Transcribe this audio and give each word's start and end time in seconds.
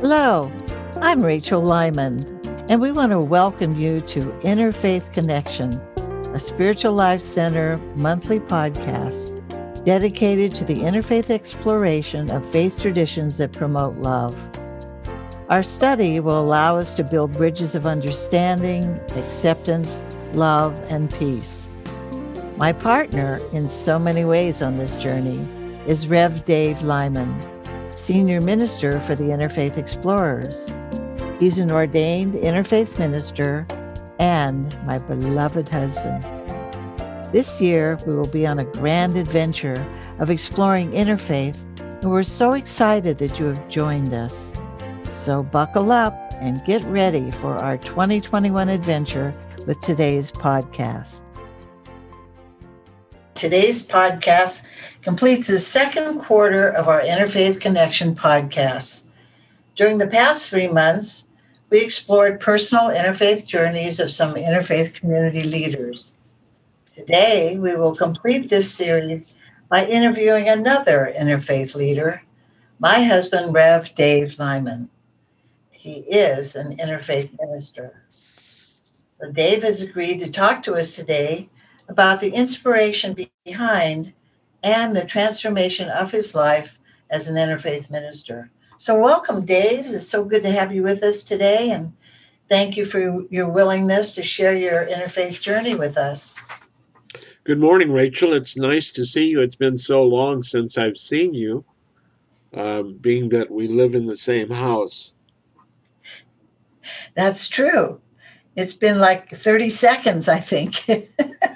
Hello, 0.00 0.52
I'm 1.00 1.22
Rachel 1.22 1.62
Lyman, 1.62 2.24
and 2.68 2.80
we 2.80 2.92
want 2.92 3.12
to 3.12 3.20
welcome 3.20 3.78
you 3.78 4.00
to 4.02 4.20
Interfaith 4.42 5.12
Connection, 5.12 5.72
a 6.34 6.38
Spiritual 6.38 6.92
Life 6.92 7.22
Center 7.22 7.78
monthly 7.94 8.40
podcast 8.40 9.40
dedicated 9.84 10.54
to 10.56 10.64
the 10.64 10.74
interfaith 10.74 11.30
exploration 11.30 12.30
of 12.32 12.44
faith 12.50 12.78
traditions 12.78 13.38
that 13.38 13.52
promote 13.52 13.96
love. 13.96 14.36
Our 15.48 15.62
study 15.62 16.20
will 16.20 16.40
allow 16.40 16.76
us 16.76 16.94
to 16.94 17.04
build 17.04 17.32
bridges 17.32 17.74
of 17.74 17.86
understanding, 17.86 19.00
acceptance, 19.14 20.02
love, 20.32 20.76
and 20.90 21.10
peace. 21.14 21.74
My 22.56 22.72
partner 22.72 23.40
in 23.52 23.70
so 23.70 23.98
many 23.98 24.24
ways 24.24 24.60
on 24.60 24.76
this 24.76 24.96
journey 24.96 25.46
is 25.86 26.08
Rev 26.08 26.44
Dave 26.44 26.82
Lyman, 26.82 27.53
Senior 27.96 28.40
Minister 28.40 28.98
for 28.98 29.14
the 29.14 29.24
Interfaith 29.24 29.78
Explorers. 29.78 30.68
He's 31.38 31.60
an 31.60 31.70
ordained 31.70 32.34
interfaith 32.34 32.98
minister 32.98 33.66
and 34.18 34.76
my 34.84 34.98
beloved 34.98 35.68
husband. 35.68 36.22
This 37.32 37.60
year, 37.60 37.98
we 38.04 38.14
will 38.14 38.28
be 38.28 38.46
on 38.46 38.58
a 38.58 38.64
grand 38.64 39.16
adventure 39.16 39.86
of 40.18 40.28
exploring 40.28 40.90
interfaith, 40.90 41.56
and 41.78 42.10
we're 42.10 42.24
so 42.24 42.52
excited 42.52 43.18
that 43.18 43.38
you 43.38 43.46
have 43.46 43.68
joined 43.68 44.12
us. 44.12 44.52
So 45.10 45.44
buckle 45.44 45.92
up 45.92 46.14
and 46.40 46.64
get 46.64 46.82
ready 46.84 47.30
for 47.30 47.54
our 47.54 47.78
2021 47.78 48.68
adventure 48.68 49.32
with 49.66 49.78
today's 49.78 50.32
podcast. 50.32 51.22
Today's 53.34 53.84
podcast 53.84 54.62
completes 55.02 55.48
the 55.48 55.58
second 55.58 56.20
quarter 56.20 56.68
of 56.68 56.86
our 56.86 57.00
Interfaith 57.00 57.60
Connection 57.60 58.14
podcast. 58.14 59.04
During 59.74 59.98
the 59.98 60.06
past 60.06 60.48
three 60.48 60.68
months, 60.68 61.26
we 61.68 61.80
explored 61.80 62.38
personal 62.38 62.84
interfaith 62.84 63.44
journeys 63.44 63.98
of 63.98 64.12
some 64.12 64.34
interfaith 64.34 64.94
community 64.94 65.42
leaders. 65.42 66.14
Today, 66.94 67.58
we 67.58 67.74
will 67.74 67.96
complete 67.96 68.50
this 68.50 68.72
series 68.72 69.34
by 69.68 69.84
interviewing 69.84 70.48
another 70.48 71.12
interfaith 71.18 71.74
leader, 71.74 72.22
my 72.78 73.02
husband, 73.02 73.52
Rev 73.52 73.92
Dave 73.96 74.38
Lyman. 74.38 74.90
He 75.72 76.00
is 76.02 76.54
an 76.54 76.76
interfaith 76.76 77.36
minister. 77.40 78.04
So, 79.18 79.32
Dave 79.32 79.64
has 79.64 79.82
agreed 79.82 80.20
to 80.20 80.30
talk 80.30 80.62
to 80.62 80.74
us 80.74 80.94
today 80.94 81.48
about 81.88 82.20
the 82.20 82.32
inspiration 82.32 83.16
behind 83.44 84.12
and 84.62 84.96
the 84.96 85.04
transformation 85.04 85.88
of 85.88 86.10
his 86.10 86.34
life 86.34 86.78
as 87.10 87.28
an 87.28 87.36
interfaith 87.36 87.90
minister. 87.90 88.50
So, 88.78 88.98
welcome, 88.98 89.44
Dave. 89.44 89.86
It's 89.86 90.08
so 90.08 90.24
good 90.24 90.42
to 90.42 90.50
have 90.50 90.74
you 90.74 90.82
with 90.82 91.02
us 91.02 91.22
today, 91.22 91.70
and 91.70 91.92
thank 92.48 92.76
you 92.76 92.84
for 92.84 93.24
your 93.30 93.48
willingness 93.48 94.12
to 94.14 94.22
share 94.22 94.56
your 94.56 94.86
interfaith 94.86 95.40
journey 95.40 95.74
with 95.74 95.96
us. 95.96 96.40
Good 97.44 97.60
morning, 97.60 97.92
Rachel. 97.92 98.32
It's 98.32 98.56
nice 98.56 98.90
to 98.92 99.04
see 99.04 99.28
you. 99.28 99.40
It's 99.40 99.54
been 99.54 99.76
so 99.76 100.02
long 100.02 100.42
since 100.42 100.78
I've 100.78 100.96
seen 100.96 101.34
you, 101.34 101.64
um, 102.54 102.94
being 102.94 103.28
that 103.28 103.50
we 103.50 103.68
live 103.68 103.94
in 103.94 104.06
the 104.06 104.16
same 104.16 104.50
house. 104.50 105.14
That's 107.14 107.48
true. 107.48 108.00
It's 108.56 108.72
been 108.72 108.98
like 108.98 109.30
30 109.30 109.68
seconds, 109.68 110.28
I 110.28 110.40
think. 110.40 110.84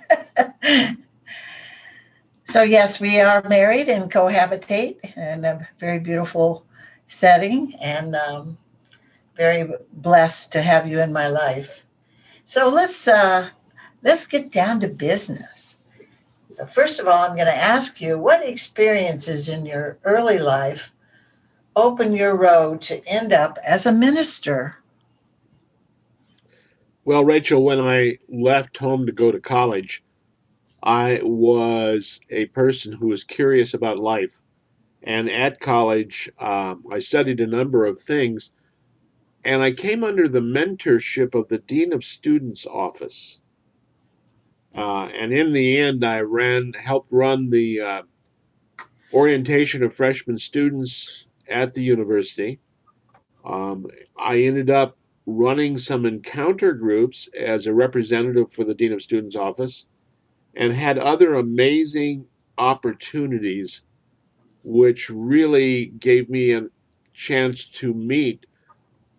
so, 2.45 2.63
yes, 2.63 3.01
we 3.01 3.21
are 3.21 3.43
married 3.49 3.89
and 3.89 4.11
cohabitate 4.11 5.17
in 5.17 5.45
a 5.45 5.69
very 5.79 5.99
beautiful 5.99 6.65
setting 7.07 7.75
and 7.81 8.15
um, 8.15 8.59
very 9.37 9.71
blessed 9.93 10.53
to 10.53 10.63
have 10.63 10.87
you 10.87 11.01
in 11.01 11.13
my 11.13 11.29
life. 11.29 11.85
So 12.45 12.69
let's 12.69 13.07
uh, 13.07 13.51
let's 14.03 14.27
get 14.27 14.51
down 14.51 14.81
to 14.81 14.89
business. 14.89 15.79
So 16.49 16.65
first 16.65 16.99
of 16.99 17.07
all, 17.07 17.29
I'm 17.29 17.37
going 17.37 17.47
to 17.47 17.55
ask 17.55 18.01
you 18.01 18.19
what 18.19 18.47
experiences 18.47 19.49
in 19.49 19.67
your 19.67 19.99
early 20.05 20.39
life 20.39 20.93
opened 21.77 22.17
your 22.17 22.35
road 22.35 22.81
to 22.83 23.07
end 23.07 23.33
up 23.33 23.59
as 23.63 23.85
a 23.85 23.93
minister 23.93 24.79
well, 27.09 27.25
Rachel, 27.25 27.65
when 27.65 27.81
I 27.81 28.19
left 28.29 28.77
home 28.77 29.07
to 29.07 29.13
go 29.13 29.33
to 29.33 29.41
college, 29.41 30.05
I 30.89 31.21
was 31.23 32.19
a 32.31 32.47
person 32.47 32.93
who 32.95 33.09
was 33.09 33.23
curious 33.23 33.75
about 33.75 33.99
life. 33.99 34.41
And 35.03 35.31
at 35.31 35.61
college, 35.61 36.31
um, 36.39 36.83
I 36.91 36.99
studied 36.99 37.41
a 37.41 37.47
number 37.47 37.85
of 37.85 38.01
things, 38.01 38.53
and 39.45 39.61
I 39.61 39.73
came 39.73 40.03
under 40.03 40.27
the 40.27 40.41
mentorship 40.41 41.35
of 41.35 41.49
the 41.49 41.59
Dean 41.59 41.93
of 41.93 42.05
Students 42.05 42.67
office. 42.67 43.43
Uh, 44.75 45.11
and 45.15 45.31
in 45.31 45.53
the 45.53 45.77
end, 45.77 46.07
I 46.07 46.21
ran, 46.21 46.73
helped 46.73 47.13
run 47.13 47.51
the 47.51 47.83
uh, 47.83 48.03
orientation 49.13 49.83
of 49.83 49.93
freshman 49.93 50.39
students 50.39 51.29
at 51.51 51.75
the 51.75 51.83
university. 51.83 52.61
Um, 53.45 53.89
I 54.17 54.39
ended 54.39 54.71
up 54.71 54.97
running 55.27 55.77
some 55.77 56.07
encounter 56.07 56.73
groups 56.73 57.29
as 57.39 57.67
a 57.67 57.75
representative 57.75 58.51
for 58.51 58.65
the 58.65 58.75
Dean 58.75 58.95
of 58.95 59.03
Students 59.03 59.37
office 59.37 59.87
and 60.55 60.73
had 60.73 60.99
other 60.99 61.35
amazing 61.35 62.27
opportunities 62.57 63.85
which 64.65 65.09
really 65.09 65.87
gave 65.87 66.29
me 66.29 66.53
a 66.53 66.67
chance 67.13 67.65
to 67.65 67.95
meet 67.95 68.47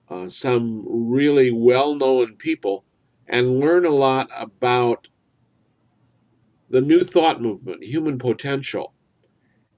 uh, 0.10 0.28
some 0.28 0.84
really 0.88 1.52
well-known 1.52 2.36
people 2.36 2.84
and 3.28 3.60
learn 3.60 3.86
a 3.86 3.90
lot 3.90 4.30
about 4.36 5.08
the 6.70 6.82
new 6.82 7.04
thought 7.04 7.42
movement 7.42 7.84
human 7.84 8.18
potential 8.18 8.94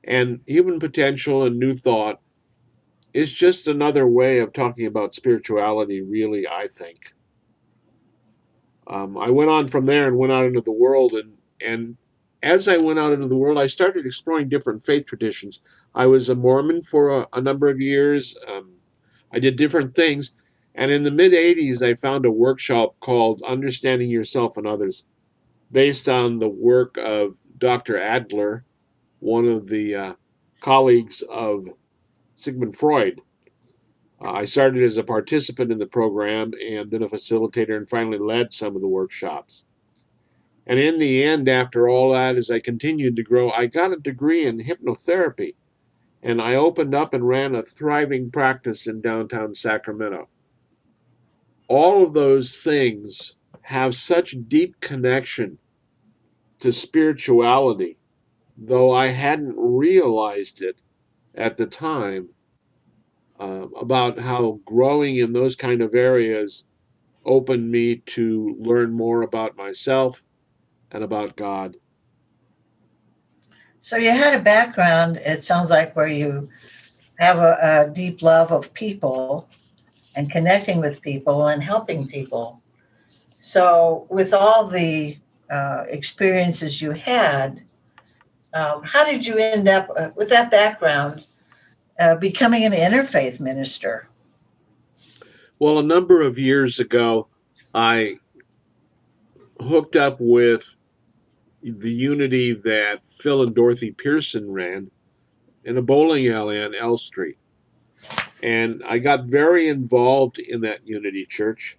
and 0.04 0.42
human 0.48 0.80
potential 0.80 1.44
and 1.44 1.58
new 1.58 1.74
thought 1.74 2.20
is 3.14 3.34
just 3.34 3.68
another 3.68 4.08
way 4.08 4.40
of 4.40 4.54
talking 4.54 4.86
about 4.86 5.16
spirituality, 5.16 6.02
really, 6.02 6.48
I 6.48 6.68
think. 6.68 7.14
Um, 8.88 9.18
I 9.18 9.30
went 9.30 9.50
on 9.50 9.68
from 9.68 9.86
there 9.86 10.08
and 10.08 10.18
went 10.18 10.34
out 10.34 10.46
into 10.46 10.62
the 10.62 10.72
world, 10.72 11.14
and, 11.14 11.34
and 11.66 11.98
as 12.44 12.68
I 12.68 12.78
went 12.78 13.00
out 13.00 13.14
into 13.14 13.28
the 13.28 13.38
world, 13.38 13.60
I 13.60 13.68
started 13.68 14.06
exploring 14.06 14.50
different 14.50 14.84
faith 14.84 15.06
traditions. 15.06 15.62
I 15.94 16.08
was 16.08 16.30
a 16.30 16.36
Mormon 16.36 16.82
for 16.82 17.10
a, 17.10 17.28
a 17.34 17.42
number 17.42 17.70
of 17.70 17.80
years. 17.80 18.36
Um, 18.48 18.72
I 19.32 19.40
did 19.40 19.56
different 19.56 19.94
things. 19.94 20.34
And 20.74 20.90
in 20.90 21.04
the 21.04 21.12
mid 21.12 21.34
80s, 21.34 21.82
I 21.82 21.96
found 21.96 22.26
a 22.26 22.32
workshop 22.32 22.96
called 23.00 23.44
Understanding 23.46 24.10
Yourself 24.10 24.58
and 24.58 24.66
Others, 24.66 25.06
based 25.72 26.08
on 26.10 26.40
the 26.40 26.50
work 26.50 26.98
of 26.98 27.36
Dr. 27.58 28.00
Adler, 28.00 28.64
one 29.20 29.46
of 29.46 29.68
the 29.68 29.96
uh, 29.96 30.14
colleagues 30.62 31.22
of 31.24 31.68
Sigmund 32.36 32.76
Freud. 32.76 33.22
Uh, 34.20 34.32
I 34.32 34.46
started 34.46 34.82
as 34.82 34.98
a 34.98 35.04
participant 35.04 35.72
in 35.72 35.78
the 35.78 35.86
program 35.86 36.54
and 36.64 36.90
then 36.90 37.04
a 37.04 37.10
facilitator 37.10 37.76
and 37.76 37.90
finally 37.90 38.18
led 38.18 38.54
some 38.54 38.76
of 38.76 38.82
the 38.82 38.88
workshops. 38.88 39.66
And 40.68 40.80
in 40.80 41.00
the 41.00 41.24
end, 41.24 41.50
after 41.50 41.90
all 41.90 42.14
that, 42.14 42.36
as 42.36 42.52
I 42.52 42.60
continued 42.60 43.16
to 43.16 43.24
grow, 43.24 43.52
I 43.52 43.66
got 43.66 43.94
a 43.94 43.98
degree 43.98 44.46
in 44.46 44.60
hypnotherapy 44.60 45.56
and 46.24 46.42
I 46.42 46.56
opened 46.56 46.94
up 46.94 47.14
and 47.14 47.28
ran 47.28 47.56
a 47.56 47.64
thriving 47.64 48.30
practice 48.30 48.88
in 48.88 49.02
downtown 49.02 49.56
Sacramento. 49.56 50.30
All 51.68 52.04
of 52.04 52.14
those 52.14 52.56
things 52.56 53.38
have 53.64 53.96
such 53.96 54.36
deep 54.48 54.80
connection 54.82 55.58
to 56.60 56.72
spirituality, 56.72 57.98
though 58.58 58.92
I 58.92 59.08
hadn't 59.08 59.56
realized 59.58 60.62
it 60.62 60.82
at 61.34 61.58
the 61.58 61.66
time 61.66 62.30
uh, 63.40 63.68
about 63.80 64.20
how 64.20 64.60
growing 64.66 65.16
in 65.16 65.34
those 65.34 65.56
kind 65.56 65.82
of 65.82 65.96
areas 65.96 66.66
opened 67.26 67.72
me 67.72 67.98
to 67.98 68.56
learn 68.60 68.92
more 68.92 69.24
about 69.24 69.58
myself 69.58 70.24
and 70.92 71.04
about 71.04 71.36
God. 71.36 71.78
So 73.80 73.98
you 73.98 74.12
had 74.12 74.34
a 74.34 74.40
background, 74.40 75.18
it 75.18 75.44
sounds 75.44 75.70
like, 75.70 75.96
where 75.96 76.08
you 76.08 76.50
have 77.18 77.40
a, 77.40 77.58
a 77.62 77.90
deep 77.92 78.22
love 78.22 78.52
of 78.52 78.74
people 78.74 79.50
and 80.16 80.30
connecting 80.30 80.80
with 80.80 81.02
people 81.02 81.48
and 81.48 81.64
helping 81.64 82.08
people. 82.08 82.62
So, 83.40 84.06
with 84.10 84.34
all 84.34 84.68
the 84.68 85.18
uh, 85.50 85.86
experiences 85.88 86.82
you 86.82 86.92
had, 86.92 87.64
um, 88.54 88.84
how 88.84 89.04
did 89.04 89.26
you 89.26 89.38
end 89.38 89.68
up 89.68 89.90
uh, 89.98 90.10
with 90.16 90.30
that 90.30 90.52
background 90.52 91.26
uh, 92.00 92.16
becoming 92.16 92.66
an 92.66 92.74
interfaith 92.74 93.40
minister? 93.40 94.08
Well, 95.60 95.80
a 95.80 95.84
number 95.84 96.22
of 96.22 96.38
years 96.38 96.80
ago, 96.80 97.28
I 97.74 98.18
hooked 99.60 99.96
up 99.96 100.18
with 100.20 100.76
the 101.64 101.92
unity 101.92 102.54
that 102.54 103.06
Phil 103.06 103.44
and 103.44 103.54
Dorothy 103.54 103.92
Pearson 103.92 104.52
ran 104.52 104.92
in 105.64 105.78
a 105.78 105.82
bowling 105.82 106.28
alley 106.28 106.62
on 106.62 106.74
L 106.74 106.98
Street. 106.98 107.38
And 108.42 108.82
I 108.86 108.98
got 109.00 109.26
very 109.26 109.68
involved 109.68 110.40
in 110.40 110.62
that 110.62 110.88
Unity 110.88 111.26
Church. 111.26 111.78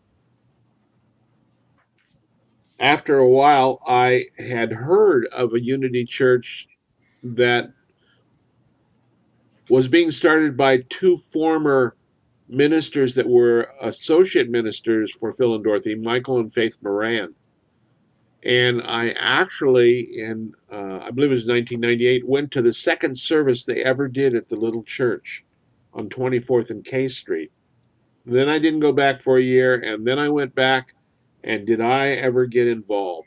After 2.78 3.18
a 3.18 3.28
while, 3.28 3.80
I 3.86 4.26
had 4.38 4.72
heard 4.72 5.26
of 5.26 5.52
a 5.54 5.60
Unity 5.60 6.04
Church 6.04 6.68
that 7.22 7.72
was 9.68 9.88
being 9.88 10.10
started 10.10 10.56
by 10.56 10.78
two 10.88 11.16
former 11.16 11.96
ministers 12.48 13.14
that 13.14 13.28
were 13.28 13.70
associate 13.80 14.50
ministers 14.50 15.12
for 15.12 15.32
Phil 15.32 15.54
and 15.54 15.64
Dorothy, 15.64 15.94
Michael 15.94 16.38
and 16.38 16.52
Faith 16.52 16.78
Moran. 16.82 17.34
And 18.44 18.82
I 18.82 19.10
actually, 19.10 20.00
in 20.18 20.52
uh, 20.70 20.98
I 21.02 21.10
believe 21.10 21.30
it 21.30 21.34
was 21.34 21.46
1998, 21.46 22.26
went 22.26 22.50
to 22.52 22.62
the 22.62 22.72
second 22.72 23.16
service 23.16 23.64
they 23.64 23.82
ever 23.84 24.08
did 24.08 24.34
at 24.34 24.48
the 24.48 24.56
little 24.56 24.82
church 24.82 25.44
on 25.94 26.08
24th 26.08 26.70
and 26.70 26.84
K 26.84 27.06
Street. 27.08 27.52
Then 28.26 28.48
I 28.48 28.58
didn't 28.58 28.80
go 28.80 28.92
back 28.92 29.20
for 29.20 29.36
a 29.36 29.42
year, 29.42 29.74
and 29.74 30.06
then 30.06 30.18
I 30.18 30.28
went 30.28 30.54
back. 30.54 30.94
And 31.44 31.66
did 31.66 31.80
I 31.80 32.10
ever 32.10 32.46
get 32.46 32.68
involved? 32.68 33.26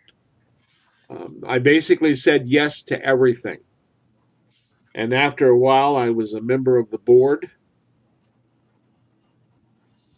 Um, 1.10 1.44
I 1.46 1.60
basically 1.60 2.16
said 2.16 2.48
yes 2.48 2.82
to 2.84 3.04
everything. 3.04 3.60
And 4.94 5.14
after 5.14 5.50
a 5.50 5.58
while, 5.58 5.98
I 5.98 6.10
was 6.10 6.34
a 6.34 6.42
member 6.42 6.78
of 6.78 6.90
the 6.90 6.98
board. 6.98 7.52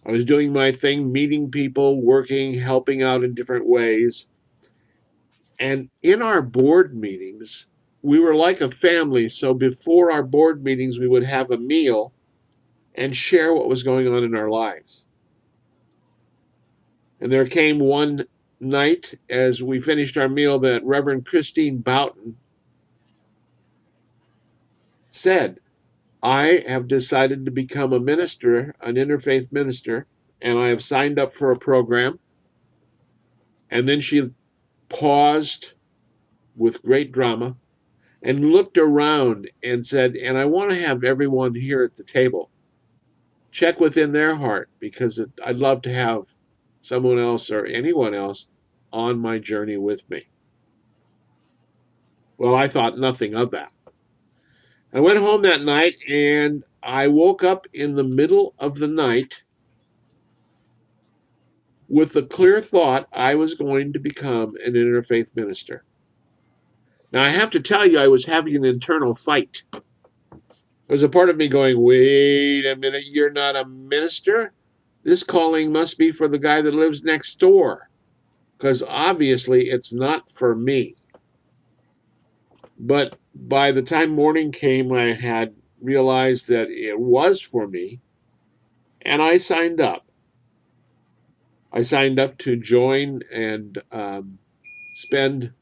I 0.06 0.12
was 0.12 0.24
doing 0.24 0.54
my 0.54 0.72
thing, 0.72 1.12
meeting 1.12 1.50
people, 1.52 2.02
working, 2.02 2.54
helping 2.54 3.02
out 3.02 3.24
in 3.24 3.34
different 3.34 3.68
ways. 3.68 4.28
And 5.60 5.90
in 6.04 6.22
our 6.22 6.42
board 6.42 6.96
meetings, 6.96 7.68
we 8.02 8.20
were 8.20 8.36
like 8.36 8.62
a 8.62 8.70
family. 8.70 9.28
So 9.28 9.54
before 9.54 10.12
our 10.12 10.24
board 10.24 10.64
meetings, 10.64 11.00
we 11.00 11.08
would 11.08 11.24
have 11.24 11.52
a 11.52 11.58
meal 11.58 12.14
and 12.96 13.16
share 13.16 13.54
what 13.54 13.70
was 13.70 13.84
going 13.84 14.08
on 14.08 14.24
in 14.24 14.36
our 14.36 14.50
lives. 14.50 15.06
And 17.20 17.32
there 17.32 17.46
came 17.48 17.80
one 17.80 18.26
night 18.60 19.16
as 19.30 19.62
we 19.62 19.80
finished 19.82 20.18
our 20.18 20.30
meal 20.30 20.60
that 20.60 20.84
Reverend 20.84 21.26
Christine 21.26 21.80
Boughton 21.80 22.38
said, 25.10 25.60
I 26.22 26.64
have 26.68 26.88
decided 26.88 27.46
to 27.46 27.52
become 27.52 27.94
a 27.94 28.00
minister, 28.00 28.76
an 28.82 28.96
interfaith 28.96 29.52
minister, 29.52 30.06
and 30.42 30.58
I 30.58 30.70
have 30.70 30.84
signed 30.84 31.20
up 31.20 31.32
for 31.32 31.52
a 31.52 31.58
program. 31.58 32.20
And 33.70 33.88
then 33.88 34.02
she 34.02 34.32
paused 34.90 35.74
with 36.56 36.84
great 36.84 37.12
drama 37.12 37.56
and 38.22 38.52
looked 38.52 38.78
around 38.78 39.50
and 39.64 39.86
said, 39.86 40.16
And 40.16 40.38
I 40.38 40.46
want 40.46 40.72
to 40.72 40.80
have 40.80 41.04
everyone 41.04 41.56
here 41.56 41.84
at 41.84 41.96
the 41.96 42.04
table 42.04 42.50
check 43.52 43.80
within 43.80 44.12
their 44.12 44.36
heart 44.36 44.70
because 44.78 45.18
it, 45.18 45.32
I'd 45.44 45.58
love 45.58 45.82
to 45.84 45.94
have 45.94 46.26
someone 46.82 47.18
else 47.18 47.50
or 47.50 47.66
anyone 47.66 48.14
else 48.14 48.50
on 48.94 49.20
my 49.20 49.40
journey 49.40 49.78
with 49.78 50.08
me. 50.10 50.28
Well, 52.38 52.54
I 52.54 52.68
thought 52.68 53.00
nothing 53.00 53.34
of 53.34 53.52
that. 53.52 53.72
I 54.94 55.00
went 55.00 55.20
home 55.20 55.42
that 55.42 55.64
night 55.64 55.96
and 56.08 56.64
I 56.84 57.08
woke 57.08 57.44
up 57.44 57.66
in 57.74 57.96
the 57.96 58.04
middle 58.04 58.54
of 58.60 58.78
the 58.78 58.88
night 58.88 59.44
with 61.88 62.14
the 62.14 62.24
clear 62.24 62.62
thought 62.62 63.08
I 63.14 63.36
was 63.36 63.54
going 63.54 63.94
to 63.94 64.00
become 64.00 64.56
an 64.66 64.74
interfaith 64.74 65.36
minister. 65.36 65.84
Now, 67.12 67.24
I 67.24 67.30
have 67.30 67.52
to 67.52 67.62
tell 67.62 67.86
you, 67.86 68.00
I 68.00 68.10
was 68.10 68.26
having 68.26 68.56
an 68.56 68.66
internal 68.66 69.16
fight. 69.16 69.64
There 69.72 70.94
was 70.94 71.04
a 71.04 71.10
part 71.10 71.30
of 71.30 71.38
me 71.38 71.48
going, 71.48 71.80
wait 71.82 72.66
a 72.66 72.76
minute, 72.76 73.06
you're 73.08 73.32
not 73.32 73.56
a 73.56 73.66
minister? 73.66 74.54
This 75.04 75.24
calling 75.24 75.72
must 75.72 75.98
be 75.98 76.12
for 76.12 76.28
the 76.28 76.38
guy 76.38 76.62
that 76.62 76.74
lives 76.74 77.04
next 77.04 77.40
door, 77.40 77.90
because 78.58 78.84
obviously 78.84 79.70
it's 79.70 79.94
not 79.94 80.30
for 80.30 80.54
me. 80.56 80.96
But 82.78 83.16
by 83.34 83.72
the 83.72 83.82
time 83.82 84.10
morning 84.10 84.52
came, 84.52 84.92
I 84.92 85.14
had 85.14 85.56
realized 85.82 86.50
that 86.50 86.70
it 86.70 87.00
was 87.00 87.40
for 87.40 87.68
me, 87.68 88.02
and 89.02 89.22
I 89.22 89.38
signed 89.38 89.80
up. 89.80 90.07
I 91.78 91.82
signed 91.82 92.20
up 92.20 92.40
to 92.40 92.56
join 92.56 93.22
and 93.32 93.80
um, 93.92 94.40
spend 94.96 95.54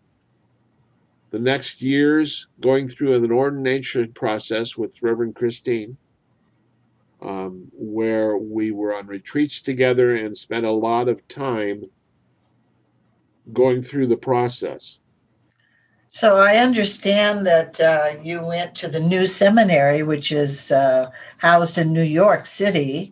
the 1.31 1.39
next 1.39 1.81
years 1.81 2.47
going 2.61 2.87
through 2.87 3.15
an 3.15 3.29
ordination 3.33 4.13
process 4.13 4.77
with 4.77 5.01
Reverend 5.01 5.35
Christine, 5.35 5.97
um, 7.21 7.69
where 7.73 8.37
we 8.37 8.71
were 8.71 8.95
on 8.95 9.07
retreats 9.07 9.61
together 9.61 10.15
and 10.15 10.37
spent 10.37 10.65
a 10.65 10.71
lot 10.71 11.09
of 11.09 11.27
time 11.27 11.83
going 13.51 13.81
through 13.81 14.07
the 14.07 14.15
process. 14.15 15.01
So 16.07 16.37
I 16.37 16.59
understand 16.59 17.45
that 17.45 17.81
uh, 17.81 18.11
you 18.23 18.41
went 18.41 18.73
to 18.75 18.87
the 18.87 19.01
new 19.01 19.27
seminary, 19.27 20.01
which 20.01 20.31
is 20.31 20.71
uh, 20.71 21.11
housed 21.39 21.77
in 21.77 21.91
New 21.91 22.03
York 22.03 22.45
City, 22.45 23.11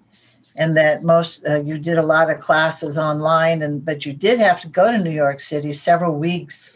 and 0.55 0.77
that 0.77 1.03
most 1.03 1.45
uh, 1.47 1.61
you 1.61 1.77
did 1.77 1.97
a 1.97 2.03
lot 2.03 2.29
of 2.29 2.39
classes 2.39 2.97
online, 2.97 3.61
and 3.61 3.83
but 3.83 4.05
you 4.05 4.13
did 4.13 4.39
have 4.39 4.61
to 4.61 4.67
go 4.67 4.91
to 4.91 5.03
New 5.03 5.11
York 5.11 5.39
City 5.39 5.71
several 5.71 6.17
weeks 6.17 6.73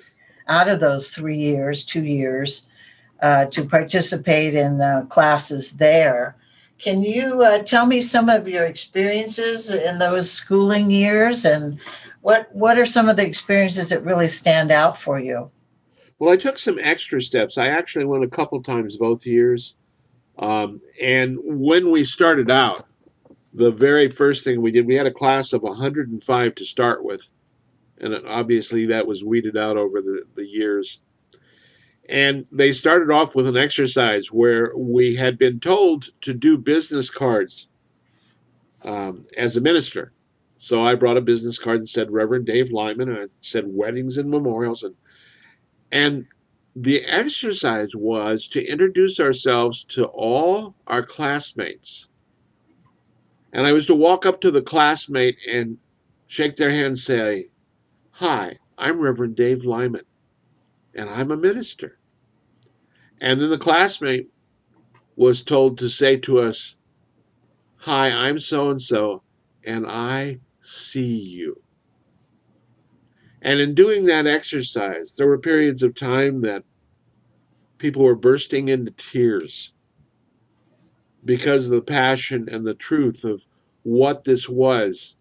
out 0.47 0.68
of 0.68 0.79
those 0.79 1.09
three 1.09 1.38
years, 1.38 1.83
two 1.83 2.03
years, 2.03 2.65
uh, 3.21 3.45
to 3.45 3.65
participate 3.65 4.56
in 4.56 4.81
uh, 4.81 5.06
classes 5.09 5.74
there. 5.74 6.35
Can 6.79 7.03
you 7.03 7.41
uh, 7.44 7.59
tell 7.63 7.85
me 7.85 8.01
some 8.01 8.29
of 8.29 8.47
your 8.47 8.65
experiences 8.65 9.71
in 9.71 9.97
those 9.97 10.31
schooling 10.31 10.91
years, 10.91 11.45
and 11.45 11.80
what 12.21 12.53
what 12.53 12.77
are 12.77 12.85
some 12.85 13.09
of 13.09 13.15
the 13.15 13.25
experiences 13.25 13.89
that 13.89 14.03
really 14.03 14.27
stand 14.27 14.71
out 14.71 14.97
for 14.97 15.19
you? 15.19 15.51
Well, 16.19 16.33
I 16.33 16.38
took 16.38 16.57
some 16.57 16.80
extra 16.81 17.21
steps. 17.21 17.57
I 17.57 17.68
actually 17.68 18.06
went 18.06 18.23
a 18.23 18.30
couple 18.30 18.62
times 18.63 18.97
both 18.97 19.25
years. 19.25 19.75
Um, 20.39 20.81
and 21.01 21.38
when 21.44 21.91
we 21.91 22.03
started 22.03 22.50
out, 22.50 22.83
the 23.57 23.71
very 23.71 24.07
first 24.07 24.44
thing 24.44 24.62
we 24.62 24.71
did, 24.71 24.86
we 24.86 24.95
had 24.95 25.07
a 25.07 25.12
class 25.12 25.51
of 25.51 25.63
105 25.63 26.56
to 26.56 26.65
start 26.65 27.04
with. 27.04 27.30
And 28.00 28.13
obviously 28.27 28.86
that 28.86 29.07
was 29.07 29.24
weeded 29.24 29.57
out 29.57 29.77
over 29.77 30.00
the, 30.00 30.24
the 30.36 30.45
years. 30.45 31.01
And 32.07 32.45
they 32.51 32.71
started 32.71 33.12
off 33.12 33.36
with 33.36 33.48
an 33.48 33.57
exercise 33.57 34.31
where 34.31 34.71
we 34.77 35.15
had 35.15 35.39
been 35.39 35.59
told 35.59 36.09
to 36.21 36.36
do 36.36 36.57
business 36.57 37.09
cards 37.09 37.69
um, 38.86 39.24
as 39.36 39.57
a 39.57 39.61
minister. 39.61 40.14
So 40.52 40.81
I 40.81 40.94
brought 40.94 41.18
a 41.18 41.21
business 41.21 41.57
card 41.57 41.81
that 41.81 41.87
said 41.87 42.11
Reverend 42.11 42.45
Dave 42.45 42.71
Lyman, 42.71 43.09
and 43.09 43.18
it 43.18 43.31
said 43.42 43.66
weddings 43.68 44.18
and 44.18 44.30
memorials. 44.30 44.83
And 44.83 44.95
and 45.92 46.28
the 46.76 47.04
exercise 47.06 47.95
was 47.95 48.47
to 48.49 48.66
introduce 48.66 49.19
ourselves 49.19 49.83
to 49.85 50.06
all 50.06 50.76
our 50.85 51.02
classmates. 51.02 52.09
And 53.54 53.66
I 53.66 53.73
was 53.73 53.85
to 53.87 53.95
walk 53.95 54.25
up 54.25 54.42
to 54.42 54.51
the 54.51 54.61
classmate 54.61 55.37
and 55.49 55.77
shake 56.27 56.56
their 56.56 56.69
hand 56.69 56.85
and 56.85 56.99
say, 56.99 57.47
Hi, 58.11 58.59
I'm 58.77 58.99
Reverend 58.99 59.35
Dave 59.35 59.66
Lyman, 59.66 60.06
and 60.94 61.09
I'm 61.09 61.31
a 61.31 61.37
minister. 61.37 61.97
And 63.19 63.42
then 63.42 63.49
the 63.49 63.57
classmate 63.57 64.30
was 65.16 65.44
told 65.44 65.77
to 65.77 65.89
say 65.89 66.18
to 66.18 66.39
us, 66.39 66.77
Hi, 67.81 68.09
I'm 68.09 68.39
so 68.39 68.69
and 68.69 68.81
so, 68.81 69.23
and 69.66 69.85
I 69.87 70.39
see 70.61 71.16
you. 71.16 71.61
And 73.42 73.59
in 73.59 73.75
doing 73.75 74.06
that 74.06 74.27
exercise, 74.27 75.16
there 75.16 75.27
were 75.27 75.37
periods 75.37 75.83
of 75.83 75.95
time 75.95 76.42
that 76.42 76.63
people 77.77 78.04
were 78.04 78.16
bursting 78.16 78.68
into 78.68 78.92
tears 78.92 79.73
because 81.27 81.69
of 81.69 81.75
the 81.75 81.81
passion 81.81 82.47
and 82.49 82.65
the 82.65 82.73
truth 82.73 83.23
of 83.25 83.45
what 83.83 84.23
this 84.23 84.47
was. 84.49 85.17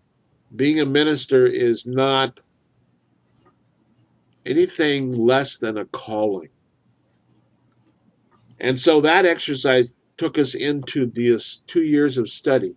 Being 0.54 0.80
a 0.80 0.86
minister 0.86 1.46
is 1.46 1.86
not 1.86 2.40
anything 4.46 5.12
less 5.12 5.58
than 5.58 5.76
a 5.76 5.84
calling. 5.86 6.48
And 8.60 8.78
so 8.78 9.00
that 9.00 9.26
exercise 9.26 9.94
took 10.16 10.38
us 10.38 10.54
into 10.54 11.06
these 11.06 11.62
two 11.66 11.82
years 11.82 12.16
of 12.16 12.28
study. 12.28 12.76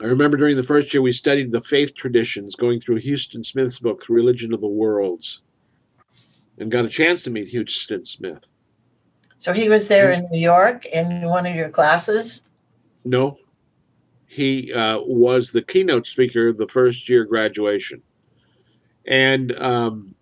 I 0.00 0.04
remember 0.04 0.36
during 0.36 0.56
the 0.56 0.62
first 0.62 0.94
year 0.94 1.02
we 1.02 1.12
studied 1.12 1.52
the 1.52 1.60
faith 1.60 1.94
traditions, 1.94 2.54
going 2.54 2.80
through 2.80 3.00
Huston 3.02 3.44
Smith's 3.44 3.78
book, 3.78 4.08
Religion 4.08 4.54
of 4.54 4.60
the 4.60 4.66
Worlds, 4.66 5.42
and 6.56 6.70
got 6.70 6.86
a 6.86 6.88
chance 6.88 7.22
to 7.24 7.30
meet 7.30 7.52
Huston 7.52 8.04
Smith. 8.06 8.50
So 9.38 9.52
he 9.52 9.68
was 9.68 9.88
there 9.88 10.10
in 10.10 10.28
New 10.30 10.40
York 10.40 10.84
in 10.86 11.22
one 11.22 11.46
of 11.46 11.54
your 11.54 11.68
classes? 11.68 12.42
No, 13.04 13.38
he 14.26 14.72
uh, 14.72 15.00
was 15.00 15.52
the 15.52 15.62
keynote 15.62 16.06
speaker 16.06 16.52
the 16.52 16.68
first 16.68 17.08
year 17.08 17.24
graduation. 17.24 18.02
And 19.06 19.56
um, 19.56 20.14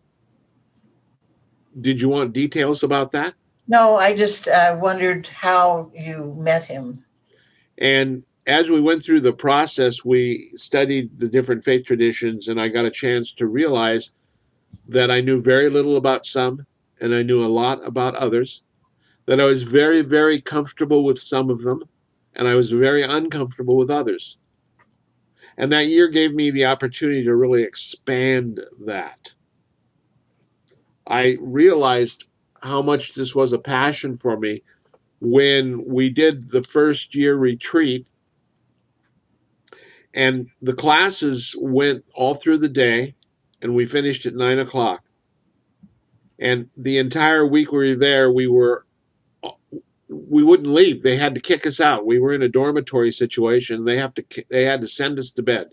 did 1.80 2.00
you 2.00 2.08
want 2.08 2.32
details 2.32 2.82
about 2.82 3.10
that? 3.12 3.34
No, 3.68 3.96
I 3.96 4.14
just 4.14 4.46
uh, 4.48 4.76
wondered 4.80 5.26
how 5.26 5.90
you 5.94 6.34
met 6.38 6.64
him. 6.64 7.04
And 7.78 8.22
as 8.46 8.70
we 8.70 8.80
went 8.80 9.02
through 9.02 9.20
the 9.20 9.32
process, 9.32 10.04
we 10.04 10.50
studied 10.54 11.18
the 11.18 11.28
different 11.28 11.64
faith 11.64 11.84
traditions, 11.84 12.48
and 12.48 12.60
I 12.60 12.68
got 12.68 12.84
a 12.84 12.90
chance 12.90 13.34
to 13.34 13.46
realize 13.46 14.12
that 14.88 15.10
I 15.10 15.20
knew 15.20 15.42
very 15.42 15.68
little 15.68 15.96
about 15.96 16.24
some 16.26 16.64
and 17.00 17.14
I 17.14 17.22
knew 17.22 17.44
a 17.44 17.48
lot 17.48 17.84
about 17.84 18.14
others, 18.14 18.62
that 19.26 19.40
I 19.40 19.44
was 19.44 19.62
very, 19.62 20.02
very 20.02 20.40
comfortable 20.40 21.04
with 21.04 21.20
some 21.20 21.50
of 21.50 21.62
them, 21.62 21.82
and 22.34 22.48
I 22.48 22.54
was 22.54 22.70
very 22.70 23.02
uncomfortable 23.02 23.76
with 23.76 23.90
others. 23.90 24.38
And 25.58 25.72
that 25.72 25.86
year 25.86 26.08
gave 26.08 26.34
me 26.34 26.50
the 26.50 26.66
opportunity 26.66 27.24
to 27.24 27.34
really 27.34 27.62
expand 27.62 28.60
that. 28.84 29.34
I 31.06 31.36
realized 31.40 32.28
how 32.62 32.82
much 32.82 33.14
this 33.14 33.34
was 33.34 33.52
a 33.52 33.58
passion 33.58 34.16
for 34.16 34.38
me 34.38 34.62
when 35.20 35.84
we 35.86 36.10
did 36.10 36.48
the 36.50 36.62
first 36.62 37.14
year 37.14 37.36
retreat 37.36 38.06
and 40.14 40.48
the 40.62 40.72
classes 40.72 41.54
went 41.60 42.04
all 42.14 42.34
through 42.34 42.58
the 42.58 42.68
day 42.68 43.14
and 43.62 43.74
we 43.74 43.86
finished 43.86 44.26
at 44.26 44.34
nine 44.34 44.58
o'clock 44.58 45.02
and 46.38 46.68
the 46.76 46.98
entire 46.98 47.46
week 47.46 47.72
we 47.72 47.90
were 47.90 47.94
there 47.94 48.30
we 48.30 48.46
were 48.46 48.85
we 50.08 50.42
wouldn't 50.42 50.68
leave. 50.68 51.02
They 51.02 51.16
had 51.16 51.34
to 51.34 51.40
kick 51.40 51.66
us 51.66 51.80
out. 51.80 52.06
We 52.06 52.18
were 52.18 52.32
in 52.32 52.42
a 52.42 52.48
dormitory 52.48 53.10
situation. 53.10 53.84
They 53.84 53.98
have 53.98 54.14
to 54.14 54.24
they 54.48 54.64
had 54.64 54.80
to 54.80 54.88
send 54.88 55.18
us 55.18 55.30
to 55.32 55.42
bed. 55.42 55.68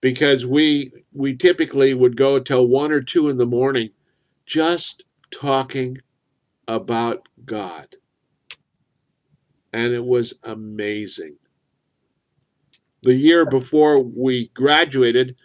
Because 0.00 0.46
we 0.46 0.92
we 1.12 1.36
typically 1.36 1.94
would 1.94 2.16
go 2.16 2.38
till 2.38 2.66
one 2.66 2.92
or 2.92 3.00
two 3.00 3.28
in 3.28 3.38
the 3.38 3.46
morning 3.46 3.90
just 4.46 5.04
talking 5.30 5.98
about 6.68 7.28
god. 7.44 7.96
And 9.72 9.92
it 9.92 10.04
was 10.04 10.34
amazing. 10.44 11.36
The 13.02 13.14
year 13.14 13.46
before 13.46 14.00
we 14.00 14.48
graduated 14.48 15.36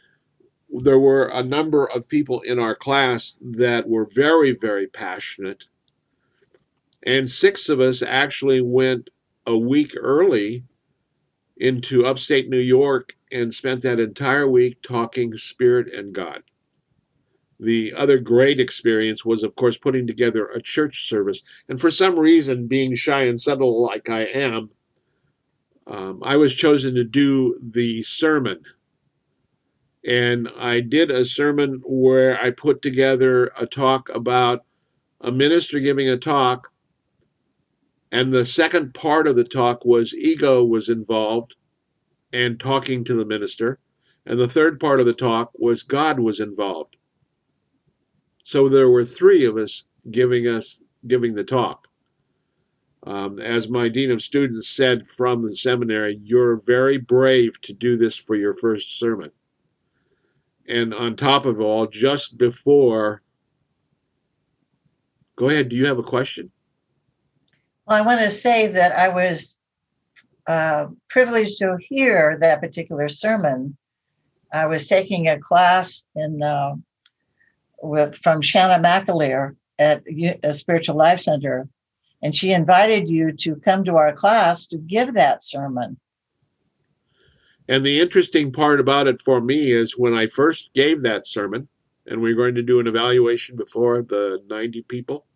there 0.70 1.00
were 1.00 1.28
a 1.28 1.44
number 1.44 1.86
of 1.86 2.10
people 2.10 2.42
in 2.42 2.60
our 2.60 2.76
class 2.76 3.40
that 3.42 3.88
were 3.88 4.06
very, 4.06 4.52
very 4.52 4.88
passionate. 4.88 5.66
And 7.08 7.28
six 7.28 7.70
of 7.70 7.80
us 7.80 8.04
actually 8.04 8.62
went 8.62 9.10
a 9.48 9.58
week 9.58 9.94
early 10.00 10.64
into 11.56 12.06
upstate 12.06 12.50
New 12.50 12.60
York 12.60 13.14
and 13.32 13.54
spent 13.54 13.82
that 13.82 14.00
entire 14.00 14.48
week 14.48 14.82
talking 14.84 15.34
Spirit 15.34 15.92
and 15.92 16.14
God. 16.14 16.44
The 17.60 17.94
other 17.94 18.20
great 18.20 18.60
experience 18.60 19.26
was, 19.26 19.42
of 19.42 19.56
course, 19.56 19.78
putting 19.78 20.06
together 20.06 20.46
a 20.46 20.62
church 20.62 21.08
service. 21.08 21.42
And 21.70 21.82
for 21.82 21.90
some 21.90 22.20
reason, 22.20 22.68
being 22.68 22.94
shy 22.94 23.24
and 23.24 23.42
subtle 23.42 23.82
like 23.82 24.10
I 24.10 24.26
am, 24.26 24.70
um, 25.88 26.22
I 26.24 26.38
was 26.38 26.54
chosen 26.54 26.94
to 26.96 27.04
do 27.04 27.58
the 27.60 28.04
sermon 28.04 28.64
and 30.08 30.48
I 30.58 30.80
did 30.80 31.12
a 31.12 31.26
sermon 31.26 31.82
where 31.86 32.42
I 32.42 32.52
put 32.52 32.82
together 32.82 33.52
a 33.60 33.66
talk 33.66 34.10
about 34.16 34.64
a 35.22 35.32
minister 35.32 35.80
giving 35.80 36.08
a 36.10 36.18
talk. 36.18 36.72
And 38.12 38.32
the 38.32 38.46
second 38.46 38.94
part 38.94 39.28
of 39.28 39.36
the 39.36 39.44
talk 39.44 39.84
was 39.86 40.14
ego 40.14 40.64
was 40.64 40.90
involved 40.90 41.56
and 42.32 42.60
talking 42.60 43.04
to 43.04 43.14
the 43.14 43.26
minister. 43.26 43.80
And 44.26 44.40
the 44.40 44.48
third 44.48 44.80
part 44.80 45.00
of 45.00 45.06
the 45.06 45.14
talk 45.14 45.52
was 45.56 45.84
God 45.84 46.20
was 46.20 46.40
involved. 46.40 46.96
So 48.44 48.70
there 48.70 48.90
were 48.90 49.06
three 49.06 49.46
of 49.46 49.58
us 49.58 49.88
giving 50.10 50.48
us 50.48 50.82
giving 51.06 51.36
the 51.36 51.44
talk. 51.44 51.88
Um, 53.04 53.40
as 53.40 53.70
my 53.70 53.88
dean 53.88 54.12
of 54.12 54.22
students 54.22 54.70
said 54.70 55.08
from 55.08 55.42
the 55.42 55.56
seminary, 55.56 56.20
you're 56.24 56.60
very 56.66 56.98
brave 56.98 57.60
to 57.62 57.74
do 57.74 57.96
this 57.96 58.18
for 58.18 58.36
your 58.36 58.54
first 58.54 59.00
sermon 59.00 59.32
and 60.68 60.94
on 60.94 61.16
top 61.16 61.46
of 61.46 61.60
all, 61.62 61.88
just 61.88 62.38
before. 62.38 63.22
Go 65.36 65.50
ahead. 65.50 65.70
Do 65.70 65.76
you 65.76 65.86
have 65.86 66.00
a 66.00 66.04
question? 66.04 66.52
Well, 67.88 67.98
I 67.98 68.06
want 68.06 68.20
to 68.20 68.30
say 68.30 68.68
that 68.68 68.92
I 68.92 69.08
was 69.08 69.58
uh, 70.46 70.88
privileged 71.10 71.60
to 71.60 71.78
hear 71.80 72.38
that 72.42 72.60
particular 72.60 73.08
sermon. 73.08 73.78
I 74.52 74.66
was 74.66 74.88
taking 74.88 75.28
a 75.28 75.40
class 75.40 76.06
in 76.14 76.44
uh, 76.44 76.76
with 77.82 78.16
from 78.18 78.42
Shanna 78.42 78.84
McAleer 78.84 79.56
at 79.80 80.04
a 80.44 80.54
Spiritual 80.54 80.98
Life 80.98 81.22
Center, 81.22 81.70
and 82.22 82.36
she 82.36 82.52
invited 82.52 83.08
you 83.08 83.32
to 83.34 83.56
come 83.56 83.86
to 83.86 83.96
our 83.96 84.12
class 84.12 84.68
to 84.68 84.78
give 84.78 85.14
that 85.14 85.44
sermon. 85.44 85.98
And 87.70 87.86
the 87.86 88.02
interesting 88.02 88.52
part 88.52 88.82
about 88.82 89.08
it 89.08 89.22
for 89.22 89.40
me 89.40 89.72
is 89.72 89.98
when 89.98 90.14
I 90.14 90.28
first 90.28 90.74
gave 90.74 91.04
that 91.04 91.26
sermon, 91.26 91.70
and 92.06 92.22
we 92.22 92.32
are 92.32 92.36
going 92.36 92.56
to 92.56 92.64
do 92.64 92.82
an 92.82 92.88
evaluation 92.88 93.56
before 93.56 94.02
the 94.02 94.42
90 94.50 94.82
people, 94.84 95.27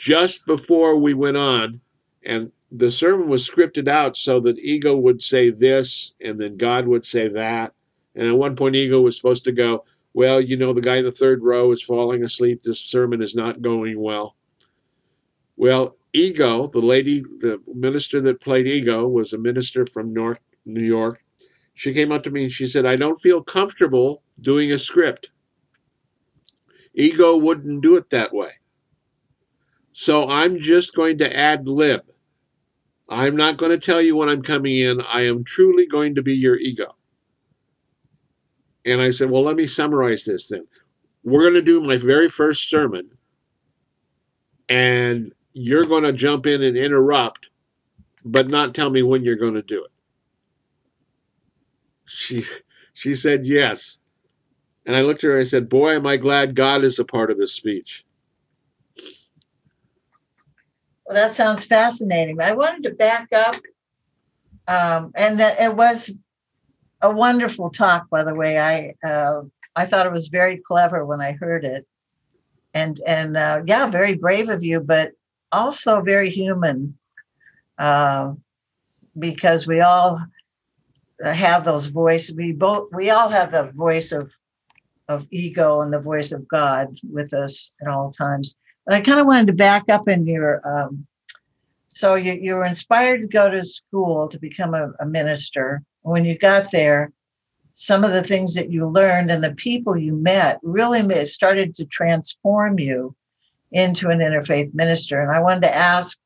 just 0.00 0.46
before 0.46 0.96
we 0.96 1.12
went 1.12 1.36
on, 1.36 1.78
and 2.24 2.50
the 2.72 2.90
sermon 2.90 3.28
was 3.28 3.46
scripted 3.46 3.86
out 3.86 4.16
so 4.16 4.40
that 4.40 4.58
ego 4.58 4.96
would 4.96 5.20
say 5.20 5.50
this, 5.50 6.14
and 6.22 6.40
then 6.40 6.56
God 6.56 6.88
would 6.88 7.04
say 7.04 7.28
that. 7.28 7.74
And 8.14 8.26
at 8.26 8.38
one 8.38 8.56
point, 8.56 8.76
ego 8.76 9.02
was 9.02 9.14
supposed 9.14 9.44
to 9.44 9.52
go, 9.52 9.84
Well, 10.14 10.40
you 10.40 10.56
know, 10.56 10.72
the 10.72 10.80
guy 10.80 10.96
in 10.96 11.04
the 11.04 11.12
third 11.12 11.42
row 11.42 11.70
is 11.70 11.82
falling 11.82 12.24
asleep. 12.24 12.62
This 12.62 12.80
sermon 12.80 13.20
is 13.20 13.34
not 13.34 13.60
going 13.60 14.00
well. 14.00 14.36
Well, 15.58 15.98
ego, 16.14 16.68
the 16.68 16.80
lady, 16.80 17.20
the 17.20 17.60
minister 17.66 18.22
that 18.22 18.40
played 18.40 18.66
ego, 18.66 19.06
was 19.06 19.34
a 19.34 19.38
minister 19.38 19.84
from 19.84 20.14
North 20.14 20.40
New 20.64 20.82
York, 20.82 21.22
she 21.74 21.92
came 21.92 22.10
up 22.10 22.22
to 22.22 22.30
me 22.30 22.44
and 22.44 22.52
she 22.52 22.66
said, 22.66 22.86
I 22.86 22.96
don't 22.96 23.20
feel 23.20 23.42
comfortable 23.42 24.22
doing 24.40 24.72
a 24.72 24.78
script. 24.78 25.30
Ego 26.94 27.36
wouldn't 27.36 27.82
do 27.82 27.96
it 27.96 28.08
that 28.10 28.32
way. 28.32 28.52
So 30.00 30.26
I'm 30.30 30.58
just 30.60 30.94
going 30.94 31.18
to 31.18 31.36
ad 31.36 31.68
lib. 31.68 32.00
I'm 33.10 33.36
not 33.36 33.58
going 33.58 33.70
to 33.70 33.76
tell 33.76 34.00
you 34.00 34.16
when 34.16 34.30
I'm 34.30 34.40
coming 34.40 34.78
in. 34.78 35.02
I 35.02 35.26
am 35.26 35.44
truly 35.44 35.86
going 35.86 36.14
to 36.14 36.22
be 36.22 36.34
your 36.34 36.56
ego. 36.56 36.96
And 38.86 39.02
I 39.02 39.10
said, 39.10 39.28
Well, 39.28 39.42
let 39.42 39.56
me 39.56 39.66
summarize 39.66 40.24
this 40.24 40.48
then. 40.48 40.66
We're 41.22 41.42
going 41.42 41.52
to 41.52 41.60
do 41.60 41.82
my 41.82 41.98
very 41.98 42.30
first 42.30 42.70
sermon, 42.70 43.10
and 44.70 45.34
you're 45.52 45.84
going 45.84 46.04
to 46.04 46.14
jump 46.14 46.46
in 46.46 46.62
and 46.62 46.78
interrupt, 46.78 47.50
but 48.24 48.48
not 48.48 48.74
tell 48.74 48.88
me 48.88 49.02
when 49.02 49.22
you're 49.22 49.36
going 49.36 49.52
to 49.52 49.60
do 49.60 49.84
it. 49.84 49.90
She 52.06 52.42
she 52.94 53.14
said 53.14 53.46
yes. 53.46 53.98
And 54.86 54.96
I 54.96 55.02
looked 55.02 55.24
at 55.24 55.28
her 55.28 55.32
and 55.34 55.42
I 55.42 55.44
said, 55.44 55.68
Boy, 55.68 55.96
am 55.96 56.06
I 56.06 56.16
glad 56.16 56.54
God 56.54 56.84
is 56.84 56.98
a 56.98 57.04
part 57.04 57.30
of 57.30 57.36
this 57.36 57.52
speech. 57.52 58.06
Well, 61.10 61.16
that 61.16 61.32
sounds 61.34 61.64
fascinating. 61.64 62.40
I 62.40 62.52
wanted 62.52 62.84
to 62.84 62.94
back 62.94 63.32
up. 63.32 63.56
Um, 64.68 65.10
and 65.16 65.40
that 65.40 65.60
it 65.60 65.74
was 65.74 66.16
a 67.02 67.10
wonderful 67.12 67.70
talk, 67.70 68.08
by 68.08 68.22
the 68.22 68.36
way. 68.36 68.60
I 68.60 68.94
uh, 69.04 69.42
I 69.74 69.86
thought 69.86 70.06
it 70.06 70.12
was 70.12 70.28
very 70.28 70.58
clever 70.58 71.04
when 71.04 71.20
I 71.20 71.32
heard 71.32 71.64
it. 71.64 71.84
And 72.74 73.00
and 73.04 73.36
uh, 73.36 73.62
yeah, 73.66 73.88
very 73.88 74.14
brave 74.14 74.50
of 74.50 74.62
you, 74.62 74.78
but 74.78 75.10
also 75.50 76.00
very 76.00 76.30
human. 76.30 76.96
Uh, 77.76 78.34
because 79.18 79.66
we 79.66 79.80
all 79.80 80.24
have 81.24 81.64
those 81.64 81.86
voices. 81.86 82.36
We 82.36 82.52
both 82.52 82.88
we 82.92 83.10
all 83.10 83.30
have 83.30 83.50
the 83.50 83.72
voice 83.74 84.12
of 84.12 84.30
of 85.08 85.26
ego 85.32 85.80
and 85.80 85.92
the 85.92 85.98
voice 85.98 86.30
of 86.30 86.46
God 86.46 86.96
with 87.02 87.34
us 87.34 87.72
at 87.82 87.88
all 87.88 88.12
times. 88.12 88.56
But 88.86 88.94
I 88.94 89.00
kind 89.00 89.20
of 89.20 89.26
wanted 89.26 89.48
to 89.48 89.52
back 89.52 89.84
up 89.90 90.08
in 90.08 90.26
your 90.26 90.60
um, 90.66 91.06
so 91.88 92.14
you, 92.14 92.32
you 92.32 92.54
were 92.54 92.64
inspired 92.64 93.20
to 93.20 93.26
go 93.26 93.50
to 93.50 93.64
school 93.64 94.28
to 94.28 94.38
become 94.38 94.74
a, 94.74 94.92
a 95.00 95.06
minister. 95.06 95.82
When 96.02 96.24
you 96.24 96.38
got 96.38 96.70
there, 96.70 97.12
some 97.72 98.04
of 98.04 98.12
the 98.12 98.22
things 98.22 98.54
that 98.54 98.70
you 98.70 98.86
learned 98.86 99.30
and 99.30 99.42
the 99.42 99.54
people 99.54 99.96
you 99.96 100.14
met 100.14 100.58
really 100.62 101.24
started 101.26 101.74
to 101.76 101.84
transform 101.84 102.78
you 102.78 103.14
into 103.72 104.08
an 104.08 104.18
interfaith 104.18 104.72
minister. 104.74 105.20
And 105.20 105.30
I 105.30 105.40
wanted 105.40 105.62
to 105.62 105.74
ask 105.74 106.18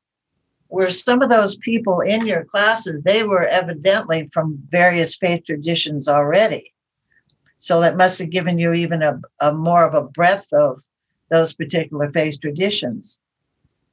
were 0.69 0.89
some 0.89 1.21
of 1.21 1.29
those 1.29 1.55
people 1.57 2.01
in 2.01 2.25
your 2.25 2.43
classes, 2.43 3.01
they 3.01 3.23
were 3.23 3.47
evidently 3.47 4.29
from 4.33 4.59
various 4.65 5.15
faith 5.15 5.43
traditions 5.45 6.07
already. 6.07 6.73
So 7.57 7.81
that 7.81 7.97
must 7.97 8.19
have 8.19 8.31
given 8.31 8.59
you 8.59 8.73
even 8.73 9.01
a, 9.01 9.19
a 9.39 9.53
more 9.53 9.85
of 9.85 9.93
a 9.93 10.07
breadth 10.07 10.51
of 10.53 10.79
those 11.29 11.53
particular 11.53 12.11
faith 12.11 12.39
traditions. 12.39 13.19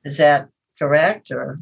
Is 0.04 0.18
that 0.18 0.48
correct 0.78 1.30
or? 1.30 1.60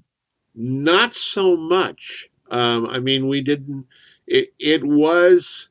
Not 0.54 1.12
so 1.14 1.56
much. 1.56 2.28
Um, 2.50 2.86
I 2.86 2.98
mean, 2.98 3.28
we 3.28 3.40
didn't, 3.40 3.86
it, 4.26 4.52
it 4.58 4.84
was 4.84 5.70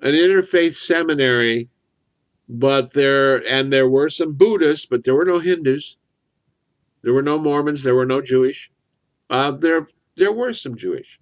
an 0.00 0.12
interfaith 0.12 0.74
seminary, 0.74 1.68
but 2.48 2.92
there, 2.92 3.46
and 3.48 3.72
there 3.72 3.88
were 3.88 4.10
some 4.10 4.34
Buddhists, 4.34 4.86
but 4.86 5.04
there 5.04 5.14
were 5.14 5.24
no 5.24 5.38
Hindus. 5.38 5.96
There 7.02 7.14
were 7.14 7.22
no 7.22 7.38
Mormons. 7.38 7.82
There 7.82 7.94
were 7.94 8.06
no 8.06 8.20
Jewish. 8.20 8.70
Uh, 9.30 9.52
there, 9.52 9.88
there 10.16 10.32
were 10.32 10.52
some 10.52 10.76
Jewish, 10.76 11.18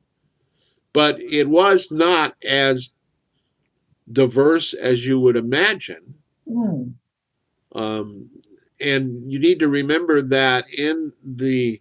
but 0.92 1.20
it 1.20 1.48
was 1.48 1.92
not 1.92 2.34
as 2.44 2.94
diverse 4.10 4.74
as 4.74 5.06
you 5.06 5.20
would 5.20 5.36
imagine. 5.36 6.14
Hmm. 6.48 6.90
Um, 7.74 8.30
and 8.80 9.30
you 9.30 9.38
need 9.38 9.60
to 9.60 9.68
remember 9.68 10.22
that 10.22 10.72
in 10.72 11.12
the 11.24 11.80